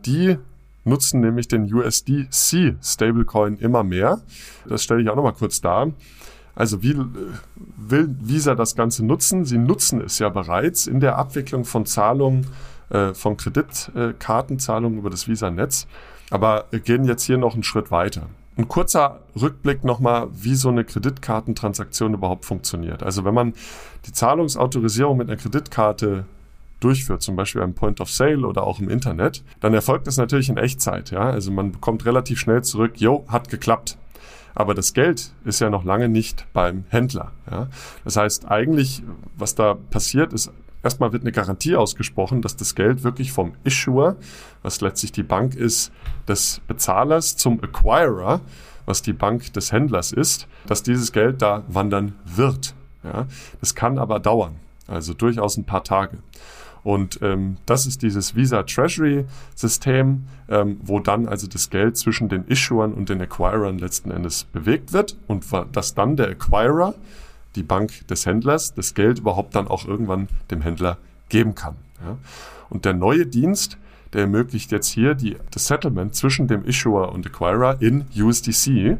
[0.04, 0.38] Die
[0.84, 4.20] nutzen nämlich den USDC Stablecoin immer mehr.
[4.66, 5.92] Das stelle ich auch nochmal kurz dar.
[6.54, 6.96] Also wie
[7.76, 9.44] will Visa das Ganze nutzen?
[9.44, 12.46] Sie nutzen es ja bereits in der Abwicklung von Zahlungen,
[12.88, 15.86] äh, von Kreditkartenzahlungen über das Visa-Netz,
[16.30, 18.28] aber gehen jetzt hier noch einen Schritt weiter.
[18.58, 23.02] Ein kurzer Rückblick nochmal, wie so eine Kreditkartentransaktion überhaupt funktioniert.
[23.02, 23.52] Also wenn man
[24.06, 26.24] die Zahlungsautorisierung mit einer Kreditkarte
[26.80, 30.48] durchführt, zum Beispiel am Point of Sale oder auch im Internet, dann erfolgt das natürlich
[30.48, 31.10] in Echtzeit.
[31.10, 31.30] Ja?
[31.30, 33.98] Also man bekommt relativ schnell zurück, jo, hat geklappt.
[34.54, 37.32] Aber das Geld ist ja noch lange nicht beim Händler.
[37.50, 37.68] Ja?
[38.04, 39.02] Das heißt, eigentlich,
[39.36, 40.50] was da passiert, ist,
[40.86, 44.16] erstmal wird eine Garantie ausgesprochen, dass das Geld wirklich vom Issuer,
[44.62, 45.90] was letztlich die Bank ist,
[46.28, 48.40] des Bezahlers zum Acquirer,
[48.84, 52.76] was die Bank des Händlers ist, dass dieses Geld da wandern wird.
[53.02, 53.26] Ja?
[53.58, 54.54] Das kann aber dauern,
[54.86, 56.18] also durchaus ein paar Tage.
[56.84, 59.24] Und ähm, das ist dieses Visa Treasury
[59.56, 64.44] System, ähm, wo dann also das Geld zwischen den Issuern und den Acquirern letzten Endes
[64.44, 66.94] bewegt wird und dass dann der Acquirer,
[67.56, 70.98] die Bank des Händlers, das Geld überhaupt dann auch irgendwann dem Händler
[71.28, 71.76] geben kann.
[72.04, 72.18] Ja.
[72.68, 73.78] Und der neue Dienst,
[74.12, 78.98] der ermöglicht jetzt hier die, das Settlement zwischen dem Issuer und Acquirer in USDC,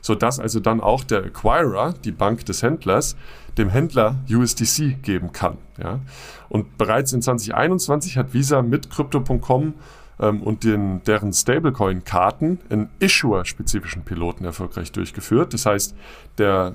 [0.00, 3.16] sodass also dann auch der Acquirer, die Bank des Händlers,
[3.56, 5.58] dem Händler USDC geben kann.
[5.80, 6.00] Ja?
[6.48, 9.74] Und bereits in 2021 hat Visa mit Crypto.com
[10.22, 15.52] ähm, und den, deren Stablecoin-Karten einen Issuer-spezifischen Piloten erfolgreich durchgeführt.
[15.52, 15.96] Das heißt,
[16.38, 16.74] der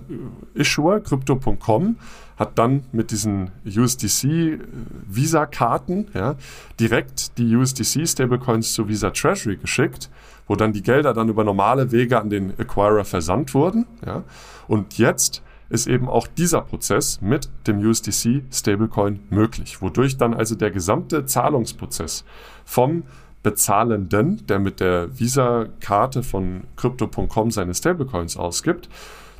[0.54, 1.96] Issuer Crypto.com
[2.38, 6.36] hat dann mit diesen USDC-Visa-Karten ja,
[6.80, 10.12] direkt die USDC-Stablecoins zu Visa Treasury geschickt,
[10.48, 13.88] wo dann die Gelder dann über normale Wege an den Acquirer versandt wurden.
[14.06, 14.24] Ja.
[14.68, 20.56] Und jetzt ist eben auch dieser Prozess mit dem USDC Stablecoin möglich, wodurch dann also
[20.56, 22.24] der gesamte Zahlungsprozess
[22.64, 23.04] vom
[23.48, 28.90] Bezahlenden, der mit der Visa-Karte von Crypto.com seine Stablecoins ausgibt,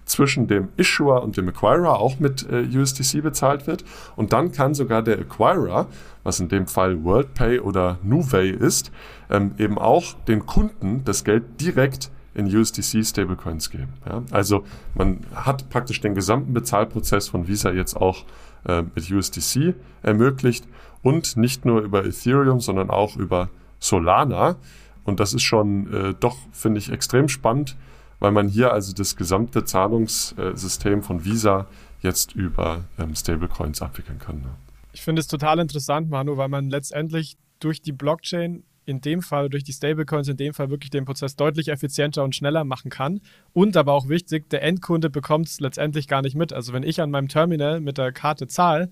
[0.06, 3.84] zwischen dem Issuer und dem Acquirer auch mit äh, USDC bezahlt wird.
[4.16, 5.88] Und dann kann sogar der Acquirer,
[6.24, 8.94] was in dem Fall WorldPay oder Nuvei ist,
[9.30, 13.92] ähm, eben auch den Kunden das Geld direkt in USDC Stablecoins geben.
[14.06, 14.24] Ja?
[14.32, 14.64] Also
[14.96, 18.24] man hat praktisch den gesamten Bezahlprozess von Visa jetzt auch
[18.66, 20.66] äh, mit USDC ermöglicht
[21.02, 23.50] und nicht nur über Ethereum, sondern auch über
[23.80, 24.58] Solana.
[25.04, 27.78] Und das ist schon äh, doch, finde ich, extrem spannend,
[28.20, 31.68] weil man hier also das gesamte Zahlungssystem von Visa
[32.02, 34.38] jetzt über ähm, Stablecoins abwickeln kann.
[34.42, 34.50] Ne?
[34.92, 39.50] Ich finde es total interessant, Manu, weil man letztendlich durch die Blockchain in dem Fall
[39.50, 43.20] durch die Stablecoins in dem Fall wirklich den Prozess deutlich effizienter und schneller machen kann.
[43.54, 46.54] Und aber auch wichtig, der Endkunde bekommt es letztendlich gar nicht mit.
[46.54, 48.90] Also wenn ich an meinem Terminal mit der Karte zahle,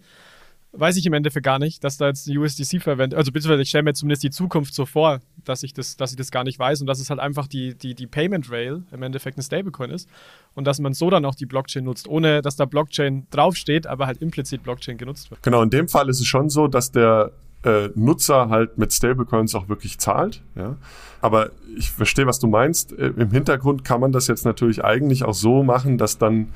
[0.78, 3.18] weiß ich im Endeffekt gar nicht, dass da jetzt USDC verwendet.
[3.18, 6.18] Also beziehungsweise ich stelle mir zumindest die Zukunft so vor, dass ich das, dass ich
[6.18, 9.04] das gar nicht weiß und dass es halt einfach die, die, die Payment Rail im
[9.04, 10.10] Endeffekt ein Stablecoin ist
[10.54, 14.08] und dass man so dann auch die Blockchain nutzt, ohne dass da Blockchain draufsteht, aber
[14.08, 15.42] halt implizit Blockchain genutzt wird.
[15.44, 17.32] Genau, in dem Fall ist es schon so, dass der
[17.66, 20.42] äh, Nutzer halt mit Stablecoins auch wirklich zahlt.
[20.56, 20.78] Ja?
[21.22, 22.94] Aber ich verstehe, was du meinst.
[22.94, 26.50] Äh, Im Hintergrund kann man das jetzt natürlich eigentlich auch so machen, dass dann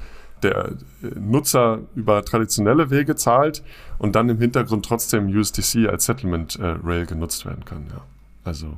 [0.44, 0.72] der
[1.04, 3.64] äh, Nutzer über traditionelle Wege zahlt
[3.98, 7.86] und dann im Hintergrund trotzdem USDC als Settlement äh, Rail genutzt werden kann.
[7.90, 8.02] Ja.
[8.44, 8.78] Also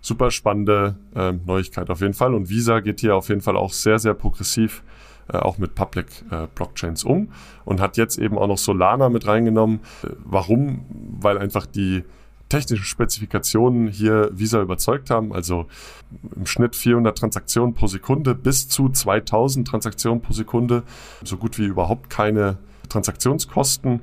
[0.00, 2.34] super spannende äh, Neuigkeit auf jeden Fall.
[2.34, 4.82] Und Visa geht hier auf jeden Fall auch sehr, sehr progressiv
[5.30, 7.30] äh, auch mit Public äh, Blockchains um
[7.64, 9.80] und hat jetzt eben auch noch Solana mit reingenommen.
[10.02, 10.86] Äh, warum?
[11.20, 12.02] Weil einfach die
[12.48, 15.32] technischen Spezifikationen hier Visa überzeugt haben.
[15.32, 15.66] Also
[16.34, 20.82] im Schnitt 400 Transaktionen pro Sekunde bis zu 2000 Transaktionen pro Sekunde.
[21.24, 24.00] So gut wie überhaupt keine Transaktionskosten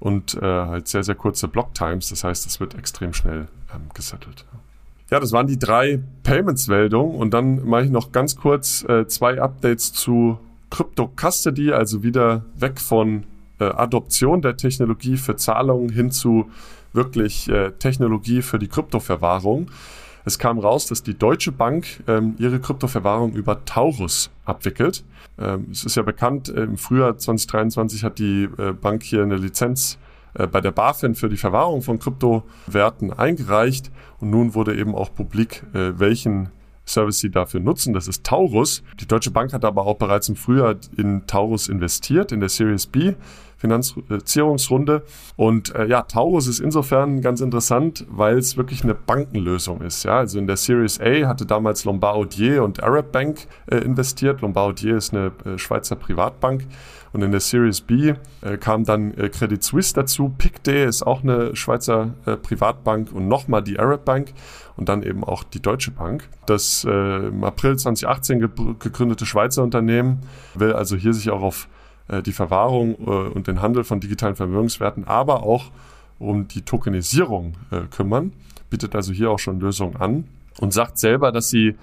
[0.00, 2.10] und äh, halt sehr, sehr kurze Blocktimes.
[2.10, 4.44] Das heißt, es wird extrem schnell ähm, gesettelt.
[5.10, 9.40] Ja, das waren die drei Payments-Meldungen und dann mache ich noch ganz kurz äh, zwei
[9.40, 10.38] Updates zu
[10.70, 13.24] Crypto Custody, also wieder weg von
[13.58, 16.50] äh, Adoption der Technologie für Zahlungen hin zu
[16.92, 19.70] wirklich äh, Technologie für die Kryptoverwahrung.
[20.24, 25.04] Es kam raus, dass die Deutsche Bank ähm, ihre Kryptoverwahrung über Taurus abwickelt.
[25.38, 29.36] Ähm, es ist ja bekannt, äh, im Frühjahr 2023 hat die äh, Bank hier eine
[29.36, 29.98] Lizenz
[30.34, 33.90] äh, bei der BaFin für die Verwahrung von Kryptowerten eingereicht
[34.20, 36.50] und nun wurde eben auch publik, äh, welchen
[36.86, 37.94] Service sie dafür nutzen.
[37.94, 38.82] Das ist Taurus.
[39.00, 42.86] Die Deutsche Bank hat aber auch bereits im Frühjahr in Taurus investiert, in der Series
[42.86, 43.14] B.
[43.64, 45.02] Finanzierungsrunde.
[45.36, 50.04] Und äh, ja, Taurus ist insofern ganz interessant, weil es wirklich eine Bankenlösung ist.
[50.04, 54.42] Ja, also in der Series A hatte damals Lombardier und Arab Bank äh, investiert.
[54.42, 56.66] Lombardier ist eine äh, Schweizer Privatbank.
[57.14, 60.34] Und in der Series B äh, kam dann äh, Credit Suisse dazu.
[60.36, 64.32] Pictet ist auch eine Schweizer äh, Privatbank und nochmal die Arab Bank
[64.76, 66.28] und dann eben auch die Deutsche Bank.
[66.46, 68.48] Das im April 2018 ge
[68.80, 70.18] gegründete Schweizer Unternehmen
[70.54, 71.68] will also hier sich auch auf
[72.22, 75.70] die Verwahrung äh, und den Handel von digitalen Vermögenswerten, aber auch
[76.18, 78.32] um die Tokenisierung äh, kümmern,
[78.70, 80.24] bietet also hier auch schon Lösungen an
[80.60, 81.76] und sagt selber, dass sie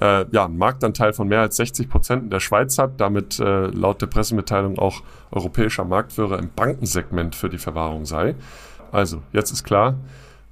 [0.00, 3.66] äh, ja, einen Marktanteil von mehr als 60 Prozent in der Schweiz hat, damit äh,
[3.66, 8.34] laut der Pressemitteilung auch europäischer Marktführer im Bankensegment für die Verwahrung sei.
[8.92, 9.96] Also, jetzt ist klar,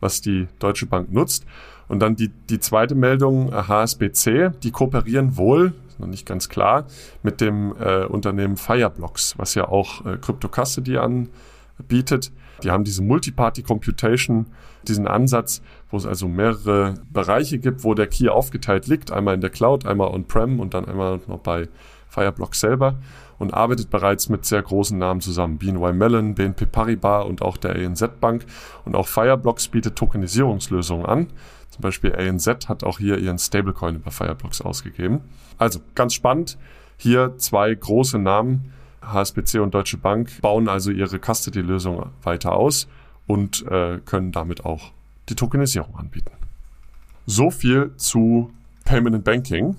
[0.01, 1.47] was die Deutsche Bank nutzt.
[1.89, 6.87] Und dann die, die zweite Meldung, HSBC, äh, die kooperieren wohl, noch nicht ganz klar,
[7.23, 12.33] mit dem äh, Unternehmen Fireblocks, was ja auch äh, Crypto Custody anbietet.
[12.63, 14.47] Die haben diese Multiparty Computation,
[14.89, 19.41] diesen Ansatz, wo es also mehrere Bereiche gibt, wo der Key aufgeteilt liegt, einmal in
[19.41, 21.69] der Cloud, einmal on-prem und dann einmal noch bei
[22.09, 22.97] Fireblocks selber
[23.39, 25.59] und arbeitet bereits mit sehr großen Namen zusammen.
[25.59, 28.47] BNY Mellon, BNP Paribas und auch der ANZ Bank.
[28.85, 31.29] Und auch Fireblocks bietet Tokenisierungslösungen an.
[31.71, 35.21] Zum Beispiel ANZ hat auch hier ihren Stablecoin über Fireblocks ausgegeben.
[35.59, 36.57] Also ganz spannend.
[36.97, 38.73] Hier zwei große Namen,
[39.03, 42.89] HSBC und Deutsche Bank, bauen also ihre Custody-Lösung weiter aus
[43.27, 44.93] und äh, können damit auch
[45.29, 46.31] die Tokenisierung anbieten.
[47.27, 48.51] So viel zu
[48.85, 49.77] Payment and Banking.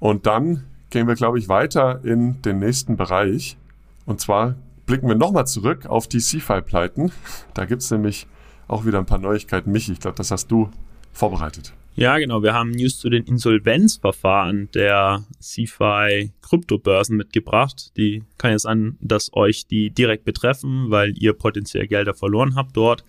[0.00, 0.64] Und dann
[0.96, 3.58] gehen wir, glaube ich, weiter in den nächsten Bereich.
[4.06, 4.54] Und zwar
[4.86, 7.12] blicken wir nochmal zurück auf die CFI-Pleiten.
[7.52, 8.26] Da gibt es nämlich
[8.66, 9.70] auch wieder ein paar Neuigkeiten.
[9.72, 10.70] Michi, ich glaube, das hast du
[11.12, 11.74] vorbereitet.
[11.96, 12.42] Ja, genau.
[12.42, 17.94] Wir haben News zu den Insolvenzverfahren der CFI Kryptobörsen mitgebracht.
[17.98, 22.74] Die kann jetzt an, dass euch die direkt betreffen, weil ihr potenziell Gelder verloren habt
[22.74, 23.04] dort.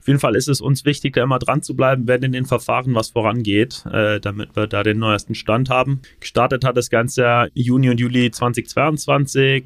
[0.00, 2.46] Auf jeden Fall ist es uns wichtig, da immer dran zu bleiben, wenn in den
[2.46, 6.00] Verfahren was vorangeht, äh, damit wir da den neuesten Stand haben.
[6.20, 9.64] Gestartet hat das Ganze Juni und Juli 2022.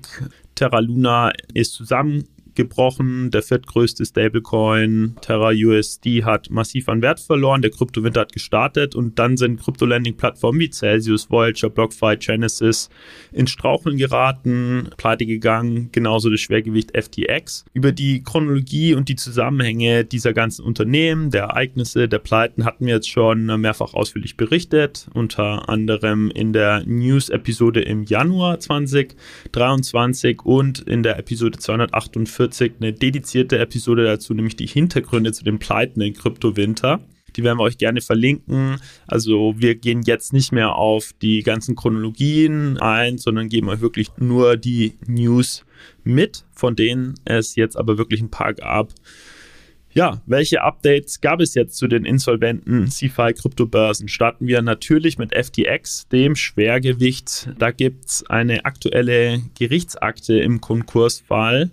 [0.56, 2.24] Terra Luna ist zusammen
[2.54, 3.30] gebrochen.
[3.30, 7.62] Der viertgrößte Stablecoin Terra USD hat massiv an Wert verloren.
[7.62, 12.88] Der Kryptowinter hat gestartet und dann sind Krypto-Landing-Plattformen wie Celsius, Voyager, BlockFi, Genesis
[13.32, 17.64] ins Straucheln geraten, pleite gegangen, genauso das Schwergewicht FTX.
[17.72, 22.94] Über die Chronologie und die Zusammenhänge dieser ganzen Unternehmen, der Ereignisse, der Pleiten hatten wir
[22.94, 31.02] jetzt schon mehrfach ausführlich berichtet, unter anderem in der News-Episode im Januar 2023 und in
[31.02, 36.12] der Episode 248 40 eine dedizierte Episode dazu, nämlich die Hintergründe zu den Pleiten in
[36.12, 37.00] Kryptowinter.
[37.36, 38.76] Die werden wir euch gerne verlinken.
[39.06, 44.10] Also wir gehen jetzt nicht mehr auf die ganzen Chronologien ein, sondern geben euch wirklich
[44.18, 45.64] nur die News
[46.04, 48.92] mit, von denen es jetzt aber wirklich ein paar gab.
[49.94, 54.08] Ja, welche Updates gab es jetzt zu den insolventen CFI-Kryptobörsen?
[54.08, 57.50] Starten wir natürlich mit FTX, dem Schwergewicht.
[57.58, 61.70] Da gibt es eine aktuelle Gerichtsakte im Konkursfall,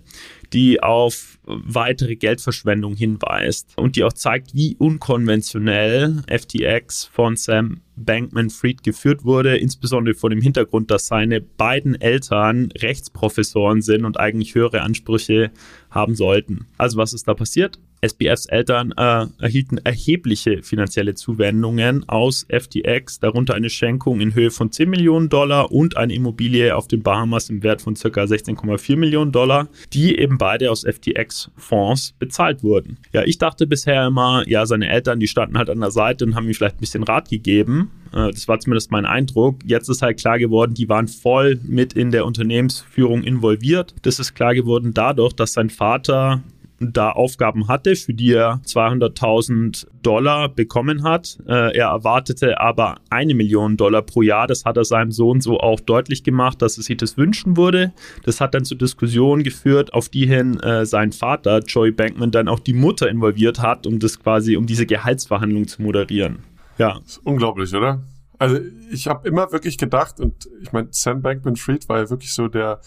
[0.52, 8.50] die auf weitere Geldverschwendung hinweist und die auch zeigt, wie unkonventionell FTX von Sam Bankman
[8.50, 14.54] Fried geführt wurde, insbesondere vor dem Hintergrund, dass seine beiden Eltern Rechtsprofessoren sind und eigentlich
[14.54, 15.50] höhere Ansprüche
[15.90, 16.66] haben sollten.
[16.78, 17.78] Also was ist da passiert?
[18.04, 24.72] SBFs Eltern äh, erhielten erhebliche finanzielle Zuwendungen aus FTX, darunter eine Schenkung in Höhe von
[24.72, 28.08] 10 Millionen Dollar und eine Immobilie auf den Bahamas im Wert von ca.
[28.08, 32.98] 16,4 Millionen Dollar, die eben beide aus FTX-Fonds bezahlt wurden.
[33.12, 36.34] Ja, ich dachte bisher immer, ja, seine Eltern, die standen halt an der Seite und
[36.34, 37.92] haben ihm vielleicht ein bisschen Rat gegeben.
[38.12, 39.60] Äh, das war zumindest mein Eindruck.
[39.64, 43.94] Jetzt ist halt klar geworden, die waren voll mit in der Unternehmensführung involviert.
[44.02, 46.42] Das ist klar geworden dadurch, dass sein Vater
[46.90, 51.38] da Aufgaben hatte, für die er 200.000 Dollar bekommen hat.
[51.46, 54.46] Äh, er erwartete aber eine Million Dollar pro Jahr.
[54.46, 57.92] Das hat er seinem Sohn so auch deutlich gemacht, dass er sich das wünschen würde.
[58.24, 62.48] Das hat dann zu Diskussionen geführt, auf die hin äh, sein Vater, Joey Bankman, dann
[62.48, 66.40] auch die Mutter involviert hat, um das quasi, um diese Gehaltsverhandlung zu moderieren.
[66.78, 67.00] Ja.
[67.22, 68.02] Unglaublich, oder?
[68.38, 68.58] Also
[68.90, 72.80] ich habe immer wirklich gedacht, und ich meine, Sam Bankman-Fried war ja wirklich so der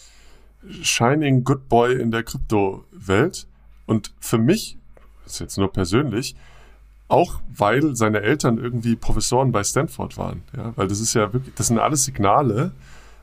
[0.82, 3.48] Shining Good Boy in der Kryptowelt.
[3.86, 4.78] Und für mich,
[5.24, 6.36] das ist jetzt nur persönlich,
[7.08, 10.44] auch weil seine Eltern irgendwie Professoren bei Stanford waren.
[10.56, 12.72] Ja, weil das ist ja wirklich, das sind alles Signale.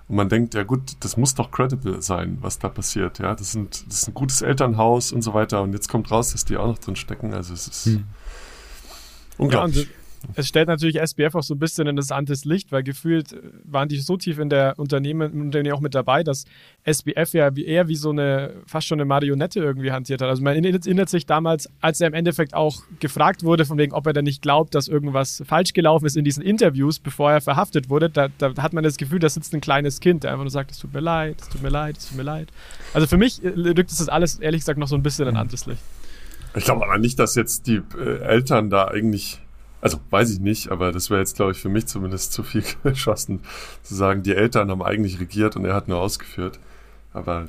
[0.08, 3.18] Und man denkt, ja gut, das muss doch credible sein, was da passiert.
[3.18, 5.62] Ja, das, sind, das ist ein gutes Elternhaus und so weiter.
[5.62, 7.34] Und jetzt kommt raus, dass die auch noch drin stecken.
[7.34, 8.04] Also es ist hm.
[9.38, 9.88] unglaublich.
[10.34, 13.88] Es stellt natürlich SBF auch so ein bisschen in das anderes Licht, weil gefühlt waren
[13.88, 16.44] die so tief in der Unternehmen, Unternehmen auch mit dabei, dass
[16.84, 20.28] SBF ja eher wie so eine, fast schon eine Marionette irgendwie hantiert hat.
[20.28, 24.06] Also man erinnert sich damals, als er im Endeffekt auch gefragt wurde, von wegen, ob
[24.06, 27.88] er denn nicht glaubt, dass irgendwas falsch gelaufen ist in diesen Interviews, bevor er verhaftet
[27.88, 30.50] wurde, da, da hat man das Gefühl, da sitzt ein kleines Kind, der einfach nur
[30.50, 32.48] sagt, es tut mir leid, es tut mir leid, es tut mir leid.
[32.94, 35.66] Also für mich rückt es das alles, ehrlich gesagt, noch so ein bisschen in anderes
[35.66, 35.82] Licht.
[36.54, 39.40] Ich glaube aber nicht, dass jetzt die äh, Eltern da eigentlich,
[39.82, 42.62] also weiß ich nicht, aber das wäre jetzt, glaube ich, für mich zumindest zu viel
[42.84, 43.40] geschossen,
[43.82, 46.58] zu sagen, die Eltern haben eigentlich regiert und er hat nur ausgeführt.
[47.12, 47.48] Aber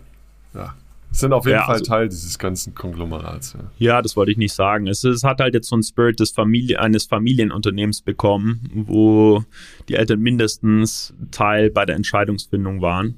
[0.54, 0.74] ja,
[1.12, 3.54] sind auf jeden ja, Fall also, Teil dieses ganzen Konglomerats.
[3.54, 4.88] Ja, ja das wollte ich nicht sagen.
[4.88, 9.44] Es, es hat halt jetzt so ein Spirit des Familie, eines Familienunternehmens bekommen, wo
[9.88, 13.16] die Eltern mindestens Teil bei der Entscheidungsfindung waren.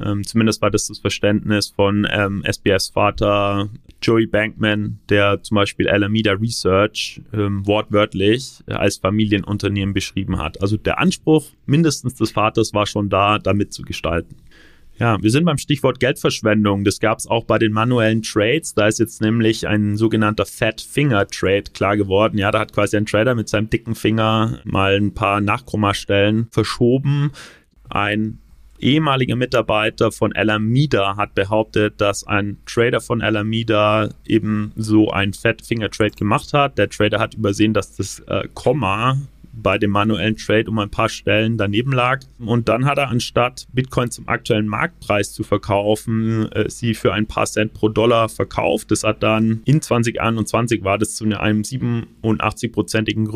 [0.00, 3.68] Ähm, zumindest war das das Verständnis von ähm, SBFs Vater
[4.02, 10.60] Joey Bankman, der zum Beispiel Alameda Research ähm, wortwörtlich als Familienunternehmen beschrieben hat.
[10.62, 14.36] Also der Anspruch mindestens des Vaters war schon da, damit zu gestalten.
[14.98, 16.82] Ja, wir sind beim Stichwort Geldverschwendung.
[16.82, 18.74] Das gab es auch bei den manuellen Trades.
[18.74, 22.36] Da ist jetzt nämlich ein sogenannter Fat Finger Trade klar geworden.
[22.36, 27.30] Ja, da hat quasi ein Trader mit seinem dicken Finger mal ein paar Nachkommastellen verschoben.
[27.88, 28.38] Ein
[28.80, 35.62] ehemaliger Mitarbeiter von Alameda hat behauptet, dass ein Trader von Alameda eben so ein Fat
[35.62, 36.78] Finger Trade gemacht hat.
[36.78, 39.18] Der Trader hat übersehen, dass das äh, Komma
[39.62, 42.20] bei dem manuellen Trade um ein paar Stellen daneben lag.
[42.38, 47.26] Und dann hat er anstatt Bitcoin zum aktuellen Marktpreis zu verkaufen, äh, sie für ein
[47.26, 48.90] paar Cent pro Dollar verkauft.
[48.90, 53.26] Das hat dann in 2021 war das zu einem 87-prozentigen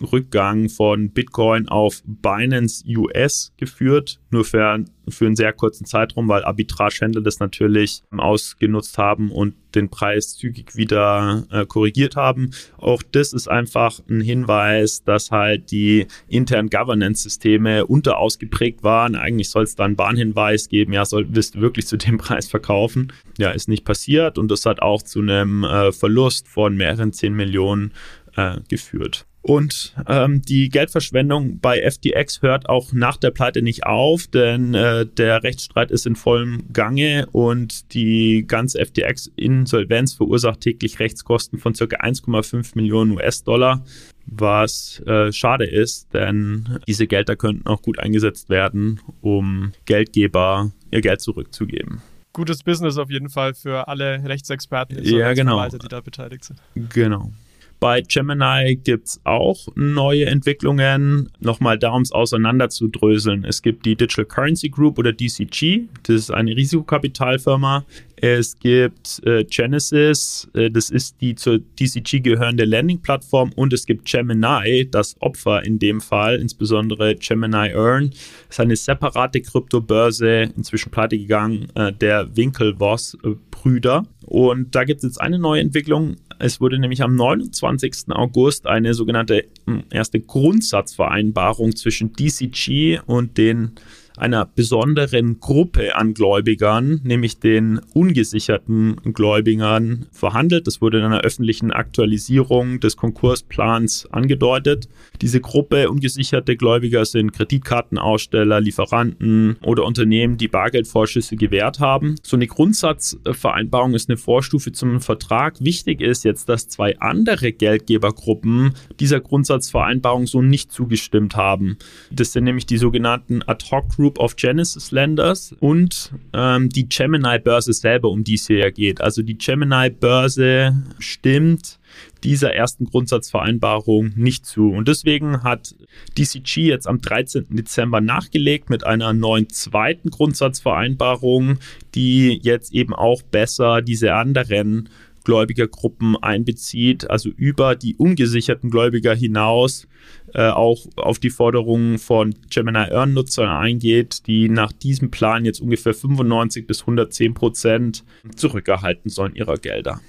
[0.00, 6.44] Rückgang von Bitcoin auf Binance US geführt, nur für, für einen sehr kurzen Zeitraum, weil
[6.44, 12.50] Arbitragehändler das natürlich ausgenutzt haben und den Preis zügig wieder äh, korrigiert haben.
[12.78, 19.14] Auch das ist einfach ein Hinweis, dass halt die internen Governance-Systeme unterausgeprägt waren.
[19.14, 22.48] Eigentlich soll es da einen Warnhinweis geben, ja, soll, wirst du wirklich zu dem Preis
[22.48, 23.12] verkaufen.
[23.38, 27.34] Ja, ist nicht passiert und das hat auch zu einem äh, Verlust von mehreren 10
[27.34, 27.92] Millionen
[28.36, 29.26] äh, geführt.
[29.42, 35.06] Und ähm, die Geldverschwendung bei FTX hört auch nach der Pleite nicht auf, denn äh,
[35.06, 41.84] der Rechtsstreit ist in vollem Gange und die ganze FTX-Insolvenz verursacht täglich Rechtskosten von ca.
[41.84, 43.82] 1,5 Millionen US-Dollar,
[44.26, 51.00] was äh, schade ist, denn diese Gelder könnten auch gut eingesetzt werden, um Geldgeber ihr
[51.00, 55.68] Geld zurückzugeben gutes Business auf jeden Fall für alle Rechtsexperten, ja, genau.
[55.68, 56.60] die da beteiligt sind.
[56.94, 57.32] Genau.
[57.80, 61.30] Bei Gemini gibt es auch neue Entwicklungen.
[61.40, 63.44] Nochmal da, um es auseinanderzudröseln.
[63.44, 65.88] Es gibt die Digital Currency Group oder DCG.
[66.02, 67.86] Das ist eine Risikokapitalfirma.
[68.22, 74.04] Es gibt äh, Genesis, äh, das ist die zur DCG gehörende Landing-Plattform und es gibt
[74.04, 78.10] Gemini, das Opfer in dem Fall, insbesondere Gemini Earn.
[78.10, 84.04] Das ist eine separate Kryptobörse, inzwischen pleite gegangen, äh, der Winklevoss-Brüder.
[84.26, 86.16] Und da gibt es jetzt eine neue Entwicklung.
[86.40, 88.08] Es wurde nämlich am 29.
[88.08, 93.72] August eine sogenannte hm, erste Grundsatzvereinbarung zwischen DCG und den
[94.20, 100.66] einer besonderen Gruppe an Gläubigern, nämlich den ungesicherten Gläubigern, verhandelt.
[100.66, 104.88] Das wurde in einer öffentlichen Aktualisierung des Konkursplans angedeutet.
[105.22, 112.16] Diese Gruppe ungesicherte Gläubiger sind Kreditkartenaussteller, Lieferanten oder Unternehmen, die Bargeldvorschüsse gewährt haben.
[112.22, 115.62] So eine Grundsatzvereinbarung ist eine Vorstufe zum Vertrag.
[115.64, 121.78] Wichtig ist jetzt, dass zwei andere Geldgebergruppen dieser Grundsatzvereinbarung so nicht zugestimmt haben.
[122.10, 128.08] Das sind nämlich die sogenannten Ad-Hoc-Group Group of Genesis Lenders und ähm, die Gemini-Börse selber,
[128.08, 129.00] um die es hier geht.
[129.00, 131.78] Also die Gemini-Börse stimmt
[132.24, 134.70] dieser ersten Grundsatzvereinbarung nicht zu.
[134.70, 135.76] Und deswegen hat
[136.18, 137.46] DCG jetzt am 13.
[137.50, 141.58] Dezember nachgelegt mit einer neuen zweiten Grundsatzvereinbarung,
[141.94, 144.88] die jetzt eben auch besser diese anderen
[145.24, 149.86] Gläubigergruppen einbezieht, also über die ungesicherten Gläubiger hinaus
[150.34, 155.60] äh, auch auf die Forderungen von Gemini Earn Nutzern eingeht, die nach diesem Plan jetzt
[155.60, 158.04] ungefähr 95 bis 110 Prozent
[158.36, 160.00] zurückerhalten sollen ihrer Gelder.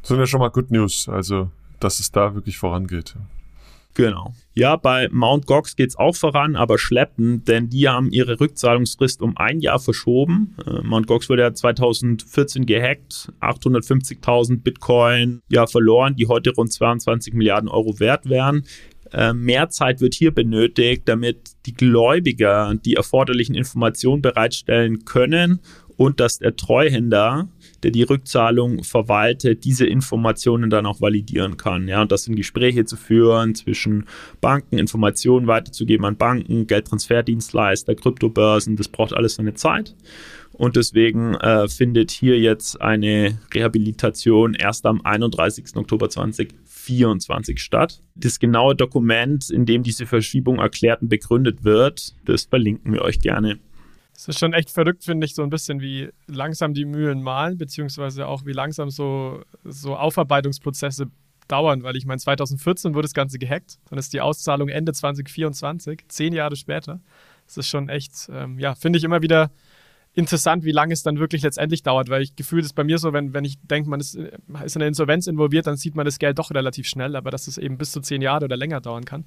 [0.00, 1.50] Das sind ja schon mal Good News, also
[1.80, 3.14] dass es da wirklich vorangeht.
[3.94, 4.32] Genau.
[4.54, 9.20] Ja, bei Mount Gox geht es auch voran, aber schleppend, denn die haben ihre Rückzahlungsfrist
[9.20, 10.56] um ein Jahr verschoben.
[10.66, 17.34] Äh, Mount Gox wurde ja 2014 gehackt, 850.000 Bitcoin ja verloren, die heute rund 22
[17.34, 18.64] Milliarden Euro wert wären.
[19.12, 25.60] Äh, mehr Zeit wird hier benötigt, damit die Gläubiger die erforderlichen Informationen bereitstellen können
[25.96, 27.48] und dass der Treuhänder
[27.82, 31.88] der die Rückzahlung verwaltet, diese Informationen dann auch validieren kann.
[31.88, 34.06] Ja, und das sind Gespräche zu führen zwischen
[34.40, 38.76] Banken, Informationen weiterzugeben an Banken, Geldtransferdienstleister, Kryptobörsen.
[38.76, 39.94] Das braucht alles seine Zeit.
[40.52, 45.76] Und deswegen äh, findet hier jetzt eine Rehabilitation erst am 31.
[45.76, 46.08] Oktober
[46.82, 48.02] 2024 statt.
[48.14, 53.20] Das genaue Dokument, in dem diese Verschiebung erklärt und begründet wird, das verlinken wir euch
[53.20, 53.58] gerne.
[54.14, 57.56] Es ist schon echt verrückt, finde ich, so ein bisschen, wie langsam die Mühlen malen,
[57.56, 61.06] beziehungsweise auch wie langsam so, so Aufarbeitungsprozesse
[61.48, 66.04] dauern, weil ich meine, 2014 wurde das Ganze gehackt, dann ist die Auszahlung Ende 2024,
[66.08, 67.00] zehn Jahre später.
[67.46, 69.50] Das ist schon echt, ähm, ja, finde ich immer wieder
[70.14, 73.12] interessant, wie lange es dann wirklich letztendlich dauert, weil ich gefühlt ist bei mir so,
[73.12, 76.18] wenn, wenn ich denke, man ist, ist in der Insolvenz involviert, dann sieht man das
[76.18, 79.04] Geld doch relativ schnell, aber dass es eben bis zu zehn Jahre oder länger dauern
[79.04, 79.24] kann,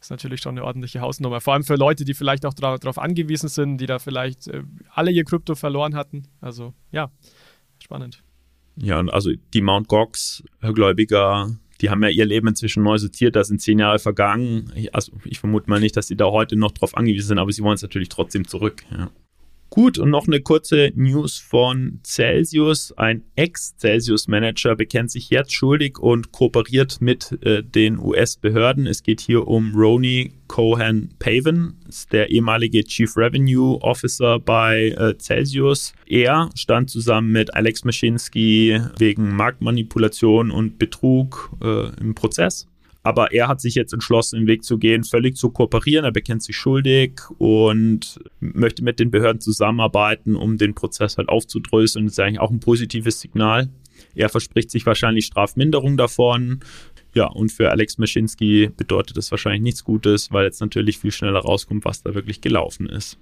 [0.00, 1.40] ist natürlich schon eine ordentliche Hausnummer.
[1.40, 5.12] Vor allem für Leute, die vielleicht auch darauf angewiesen sind, die da vielleicht äh, alle
[5.12, 6.24] ihr Krypto verloren hatten.
[6.40, 7.10] Also ja,
[7.82, 8.22] spannend.
[8.76, 9.86] Ja, und also die Mt.
[9.86, 14.72] Gox Gläubiger, die haben ja ihr Leben inzwischen neu sortiert, da sind zehn Jahre vergangen.
[14.74, 17.52] Ich, also ich vermute mal nicht, dass sie da heute noch drauf angewiesen sind, aber
[17.52, 18.82] sie wollen es natürlich trotzdem zurück.
[18.90, 19.10] Ja.
[19.74, 22.92] Gut, und noch eine kurze News von Celsius.
[22.96, 28.86] Ein Ex-Celsius-Manager bekennt sich jetzt schuldig und kooperiert mit äh, den US-Behörden.
[28.86, 31.80] Es geht hier um Roni Cohen Paven,
[32.12, 35.92] der ehemalige Chief Revenue Officer bei äh, Celsius.
[36.06, 42.68] Er stand zusammen mit Alex Maschinsky wegen Marktmanipulation und Betrug äh, im Prozess.
[43.04, 46.06] Aber er hat sich jetzt entschlossen, den Weg zu gehen, völlig zu kooperieren.
[46.06, 52.06] Er bekennt sich schuldig und möchte mit den Behörden zusammenarbeiten, um den Prozess halt aufzudröseln.
[52.06, 53.68] Das ist eigentlich auch ein positives Signal.
[54.14, 56.60] Er verspricht sich wahrscheinlich Strafminderung davon.
[57.14, 61.40] Ja, und für Alex Maschinski bedeutet das wahrscheinlich nichts Gutes, weil jetzt natürlich viel schneller
[61.40, 63.18] rauskommt, was da wirklich gelaufen ist.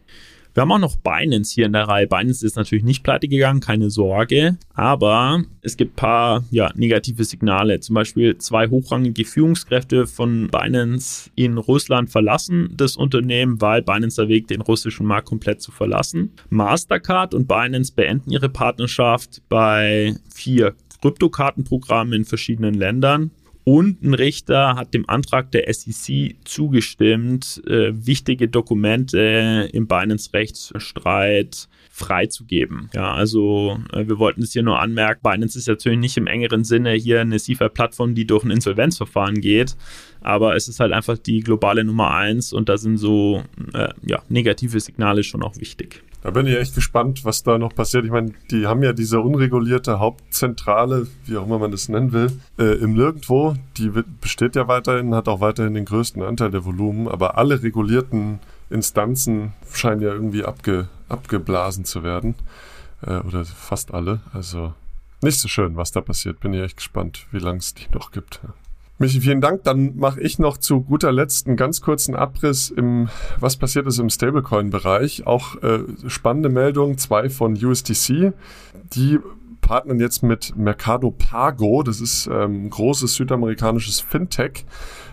[0.55, 2.07] Wir haben auch noch Binance hier in der Reihe.
[2.07, 4.59] Binance ist natürlich nicht pleite gegangen, keine Sorge.
[4.75, 7.81] Aber es gibt ein paar ja, negative Signale.
[7.81, 14.51] Zum Beispiel zwei hochrangige Führungskräfte von Binance in Russland verlassen das Unternehmen, weil Binance erwägt,
[14.51, 16.33] den russischen Markt komplett zu verlassen.
[16.51, 23.31] Mastercard und Binance beenden ihre Partnerschaft bei vier Kryptokartenprogrammen in verschiedenen Ländern.
[23.65, 32.89] Und ein Richter hat dem Antrag der SEC zugestimmt, äh, wichtige Dokumente im Binance-Rechtsstreit freizugeben.
[32.95, 36.65] Ja, also äh, wir wollten es hier nur anmerken, Binance ist natürlich nicht im engeren
[36.65, 39.77] Sinne hier eine CIFA-Plattform, die durch ein Insolvenzverfahren geht,
[40.23, 43.43] aber es ist halt einfach die globale Nummer eins und da sind so
[43.75, 46.03] äh, ja, negative Signale schon auch wichtig.
[46.23, 48.05] Da bin ich echt gespannt, was da noch passiert.
[48.05, 52.29] Ich meine, die haben ja diese unregulierte Hauptzentrale, wie auch immer man das nennen will,
[52.59, 53.55] äh, im Nirgendwo.
[53.77, 53.91] Die
[54.21, 58.39] besteht ja weiterhin, hat auch weiterhin den größten Anteil der Volumen, aber alle regulierten
[58.73, 62.35] Instanzen scheinen ja irgendwie abge, abgeblasen zu werden.
[63.07, 64.21] Äh, oder fast alle.
[64.33, 64.75] Also
[65.23, 66.41] nicht so schön, was da passiert.
[66.41, 68.41] Bin ich echt gespannt, wie lange es die noch gibt.
[68.99, 69.65] Michi, vielen Dank.
[69.65, 73.09] Dann mache ich noch zu guter Letzt einen ganz kurzen Abriss im,
[73.41, 75.27] was passiert ist im Stablecoin-Bereich.
[75.27, 78.33] Auch äh, spannende Meldung, zwei von USDC.
[78.95, 79.19] Die
[79.73, 81.83] partnern jetzt mit Mercado Pago.
[81.83, 84.67] Das ist ähm, ein großes südamerikanisches Fintech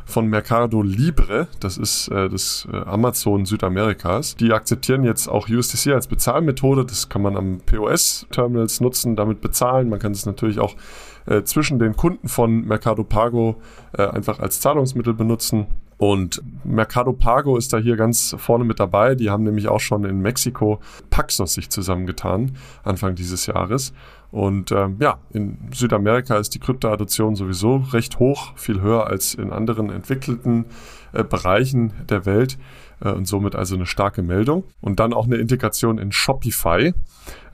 [0.04, 1.48] von Mercado Libre.
[1.62, 4.36] Das ist äh, das äh, Amazon Südamerikas.
[4.36, 6.84] Die akzeptieren jetzt auch USDC als Bezahlmethode.
[6.84, 9.88] Das kann man am POS-Terminals nutzen, damit bezahlen.
[9.88, 10.76] Man kann es natürlich auch
[11.26, 13.62] äh, zwischen den Kunden von Mercado Pago
[13.98, 15.68] äh, einfach als Zahlungsmittel benutzen.
[16.00, 19.16] Und Mercado Pago ist da hier ganz vorne mit dabei.
[19.16, 20.80] Die haben nämlich auch schon in Mexiko
[21.10, 23.94] Paxos sich zusammengetan, Anfang dieses Jahres.
[24.32, 29.52] Und ähm, ja, in Südamerika ist die Kryptoadoption sowieso recht hoch, viel höher als in
[29.52, 30.66] anderen entwickelten
[31.14, 32.60] äh, Bereichen der Welt
[33.02, 34.66] äh, und somit also eine starke Meldung.
[34.82, 36.94] Und dann auch eine Integration in Shopify.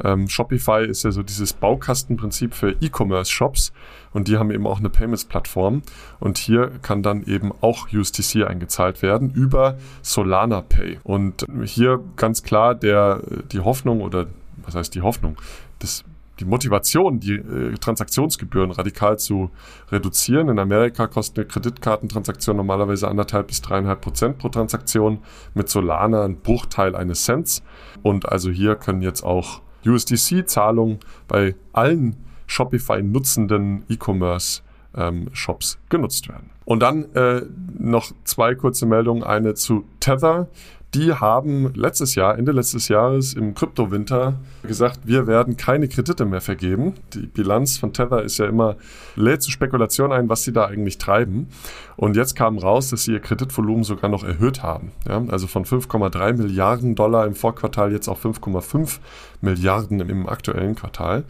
[0.03, 3.71] Ähm, Shopify ist ja so dieses Baukastenprinzip für E-Commerce-Shops
[4.11, 5.81] und die haben eben auch eine Payments-Plattform
[6.19, 10.99] und hier kann dann eben auch USDC eingezahlt werden über Solana Pay.
[11.03, 13.21] Und hier ganz klar der,
[13.51, 15.37] die Hoffnung oder was heißt die Hoffnung?
[15.79, 16.03] Das
[16.39, 19.49] die Motivation, die äh, Transaktionsgebühren radikal zu
[19.91, 20.49] reduzieren.
[20.49, 25.19] In Amerika kostet eine Kreditkartentransaktion normalerweise anderthalb bis dreieinhalb Prozent pro Transaktion,
[25.53, 27.63] mit Solana ein Bruchteil eines Cents.
[28.03, 32.17] Und also hier können jetzt auch USDC-Zahlungen bei allen
[32.47, 36.49] Shopify-nutzenden E-Commerce-Shops ähm, genutzt werden.
[36.65, 37.43] Und dann äh,
[37.77, 39.23] noch zwei kurze Meldungen.
[39.23, 40.47] Eine zu Tether
[40.95, 46.41] die haben letztes Jahr, Ende letztes Jahres im Kryptowinter gesagt, wir werden keine Kredite mehr
[46.41, 46.93] vergeben.
[47.13, 48.75] Die Bilanz von Tether ist ja immer,
[49.15, 51.47] lädt zu Spekulation ein, was sie da eigentlich treiben.
[51.97, 54.91] Und jetzt kam raus, dass sie ihr Kreditvolumen sogar noch erhöht haben.
[55.07, 58.99] Ja, also von 5,3 Milliarden Dollar im Vorquartal jetzt auf 5,5
[59.41, 61.23] Milliarden im aktuellen Quartal.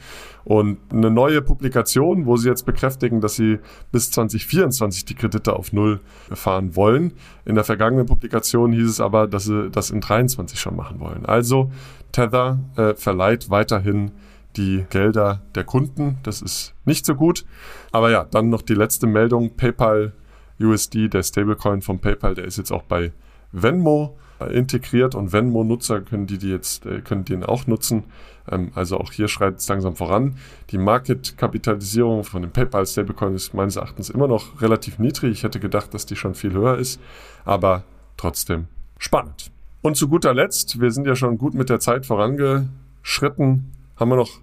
[0.43, 3.59] Und eine neue Publikation, wo sie jetzt bekräftigen, dass sie
[3.91, 7.13] bis 2024 die Kredite auf Null fahren wollen.
[7.45, 11.25] In der vergangenen Publikation hieß es aber, dass sie das in 23 schon machen wollen.
[11.25, 11.71] Also
[12.15, 14.11] Tether äh, verleiht weiterhin
[14.55, 16.17] die Gelder der Kunden.
[16.23, 17.45] Das ist nicht so gut.
[17.91, 19.57] Aber ja, dann noch die letzte Meldung.
[19.57, 20.13] PayPal
[20.57, 23.11] USD, der Stablecoin von PayPal, der ist jetzt auch bei
[23.51, 24.17] Venmo
[24.51, 28.03] integriert und Venmo-Nutzer können die, die jetzt, äh, können den auch nutzen.
[28.49, 30.37] Ähm, also auch hier schreitet es langsam voran.
[30.71, 35.31] Die Market-Kapitalisierung von dem PayPal Stablecoin ist meines Erachtens immer noch relativ niedrig.
[35.31, 36.99] Ich hätte gedacht, dass die schon viel höher ist,
[37.43, 37.83] aber
[38.17, 39.51] trotzdem spannend.
[39.85, 44.15] Und zu guter Letzt, wir sind ja schon gut mit der Zeit vorangeschritten, haben wir
[44.15, 44.41] noch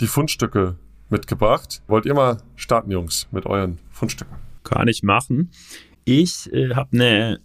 [0.00, 0.74] die Fundstücke
[1.10, 1.80] mitgebracht.
[1.86, 4.34] Wollt ihr mal starten, Jungs, mit euren Fundstücken?
[4.64, 5.52] Kann ich machen.
[6.04, 7.40] Ich äh, habe eine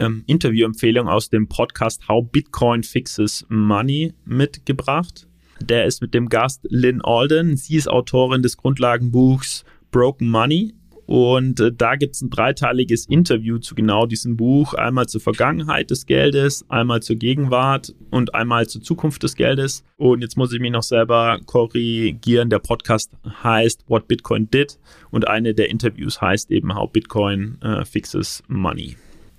[0.00, 5.28] ähm, Interviewempfehlung aus dem Podcast How Bitcoin Fixes Money mitgebracht.
[5.60, 7.56] Der ist mit dem Gast Lynn Alden.
[7.56, 10.74] Sie ist Autorin des Grundlagenbuchs Broken Money.
[11.08, 14.74] Und äh, da gibt es ein dreiteiliges Interview zu genau diesem Buch.
[14.74, 19.84] Einmal zur Vergangenheit des Geldes, einmal zur Gegenwart und einmal zur Zukunft des Geldes.
[19.96, 22.50] Und jetzt muss ich mich noch selber korrigieren.
[22.50, 23.10] Der Podcast
[23.42, 24.78] heißt What Bitcoin Did
[25.10, 28.96] und eine der Interviews heißt eben How Bitcoin äh, Fixes Money.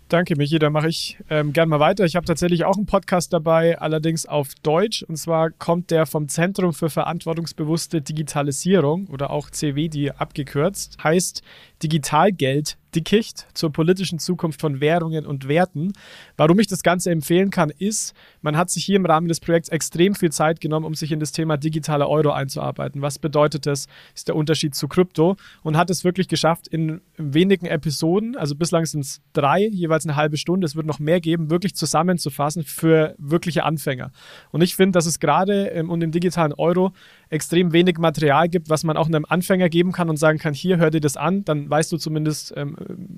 [0.10, 0.58] Danke, Michi.
[0.58, 2.04] Dann mache ich ähm, gern mal weiter.
[2.04, 5.04] Ich habe tatsächlich auch einen Podcast dabei, allerdings auf Deutsch.
[5.04, 10.98] Und zwar kommt der vom Zentrum für verantwortungsbewusste Digitalisierung oder auch CWD abgekürzt.
[11.04, 11.44] Heißt
[11.84, 15.94] Digitalgeld Dickicht zur politischen Zukunft von Währungen und Werten.
[16.38, 19.70] Warum ich das Ganze empfehlen kann, ist, man hat sich hier im Rahmen des Projekts
[19.70, 23.02] extrem viel Zeit genommen, um sich in das Thema digitaler Euro einzuarbeiten.
[23.02, 23.88] Was bedeutet das?
[24.16, 28.86] Ist der Unterschied zu Krypto und hat es wirklich geschafft, in wenigen Episoden, also bislang
[28.86, 33.16] sind es drei, jeweils eine halbe Stunde, es wird noch mehr geben, wirklich zusammenzufassen für
[33.18, 34.12] wirkliche Anfänger.
[34.52, 36.94] Und ich finde, dass es gerade ähm, um den digitalen Euro
[37.30, 40.78] extrem wenig Material gibt, was man auch einem Anfänger geben kann und sagen kann, hier
[40.78, 42.76] hör dir das an, dann weißt du zumindest ähm,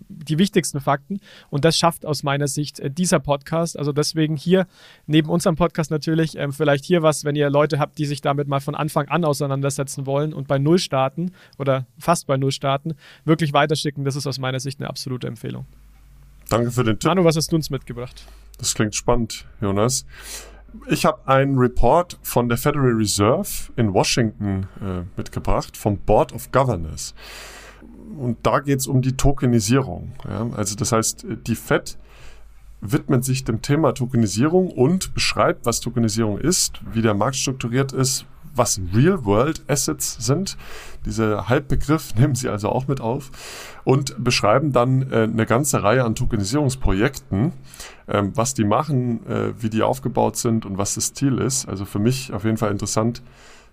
[0.07, 1.19] die wichtigsten Fakten.
[1.49, 3.77] Und das schafft aus meiner Sicht äh, dieser Podcast.
[3.77, 4.67] Also deswegen hier
[5.07, 8.47] neben unserem Podcast natürlich ähm, vielleicht hier was, wenn ihr Leute habt, die sich damit
[8.47, 12.95] mal von Anfang an auseinandersetzen wollen und bei Null starten oder fast bei Null starten,
[13.25, 14.03] wirklich weiterschicken.
[14.03, 15.65] Das ist aus meiner Sicht eine absolute Empfehlung.
[16.49, 17.07] Danke für den Tipp.
[17.07, 18.25] Manu, was hast du uns mitgebracht?
[18.57, 20.05] Das klingt spannend, Jonas.
[20.87, 26.51] Ich habe einen Report von der Federal Reserve in Washington äh, mitgebracht, vom Board of
[26.51, 27.13] Governors.
[28.17, 30.13] Und da geht es um die Tokenisierung.
[30.27, 30.49] Ja?
[30.55, 31.97] Also das heißt, die Fed
[32.81, 38.25] widmet sich dem Thema Tokenisierung und beschreibt, was Tokenisierung ist, wie der Markt strukturiert ist,
[38.55, 40.57] was Real-World-Assets sind.
[41.05, 43.31] Dieser Halbbegriff nehmen sie also auch mit auf
[43.83, 47.53] und beschreiben dann äh, eine ganze Reihe an Tokenisierungsprojekten,
[48.07, 51.67] ähm, was die machen, äh, wie die aufgebaut sind und was das Ziel ist.
[51.67, 53.21] Also für mich auf jeden Fall interessant,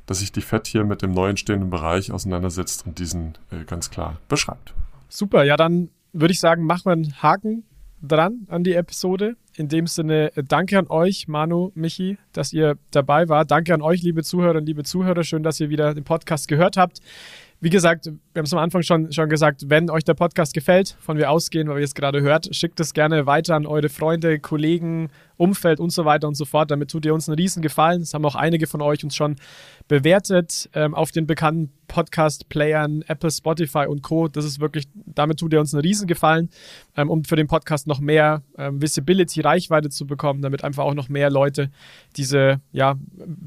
[0.06, 3.90] dass sich die FED hier mit dem neu entstehenden Bereich auseinandersetzt und diesen äh, ganz
[3.90, 4.74] klar beschreibt.
[5.08, 7.64] Super, ja, dann würde ich sagen, machen wir einen Haken
[8.02, 9.36] dran an die Episode.
[9.56, 13.50] In dem Sinne, äh, danke an euch, Manu, Michi, dass ihr dabei wart.
[13.50, 15.24] Danke an euch, liebe Zuhörerinnen, liebe Zuhörer.
[15.24, 17.00] Schön, dass ihr wieder den Podcast gehört habt.
[17.60, 20.96] Wie gesagt, wir haben es am Anfang schon, schon gesagt, wenn euch der Podcast gefällt,
[21.00, 24.38] von wir ausgehen, weil ihr es gerade hört, schickt es gerne weiter an eure Freunde,
[24.38, 25.08] Kollegen,
[25.38, 26.70] Umfeld und so weiter und so fort.
[26.70, 28.00] Damit tut ihr uns einen riesen Gefallen.
[28.00, 29.36] Das haben auch einige von euch uns schon
[29.88, 34.28] bewertet ähm, auf den bekannten Podcast-Playern, Apple, Spotify und Co.
[34.28, 36.50] Das ist wirklich, damit tut ihr uns einen Riesengefallen,
[36.96, 40.94] ähm, um für den Podcast noch mehr ähm, Visibility, Reichweite zu bekommen, damit einfach auch
[40.94, 41.70] noch mehr Leute
[42.16, 42.96] diese ja,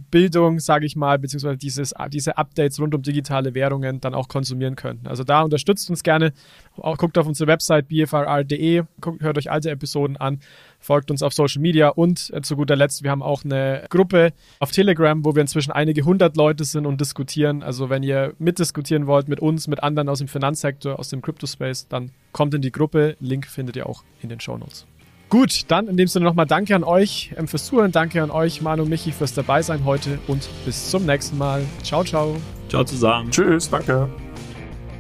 [0.10, 4.76] Bildung, sage ich mal, beziehungsweise dieses, diese Updates rund um digitale Währungen dann auch konsumieren
[4.76, 5.02] können.
[5.06, 6.34] Also da unterstützt uns gerne,
[6.78, 8.84] auch, guckt auf unsere Website bfr.de,
[9.20, 10.40] hört euch alte Episoden an
[10.82, 14.34] folgt uns auf Social Media und äh, zu guter Letzt, wir haben auch eine Gruppe
[14.60, 17.64] auf Telegram, wo wir inzwischen einige hundert Leute sind und diskutieren.
[17.64, 21.88] Also wenn ihr mitdiskutieren wollt mit uns, mit anderen aus dem Finanzsektor, aus dem Crypto-Space,
[21.88, 23.16] dann kommt in die Gruppe.
[23.20, 24.86] Link findet ihr auch in den Show Notes.
[25.30, 28.62] Gut, dann in dem Sinne nochmal danke an euch ähm, fürs Zuhören, danke an euch,
[28.62, 31.64] Manu und Michi, fürs Dabeisein heute und bis zum nächsten Mal.
[31.84, 32.36] Ciao, ciao.
[32.68, 33.32] Ciao zusammen.
[33.32, 34.10] Tschüss, danke.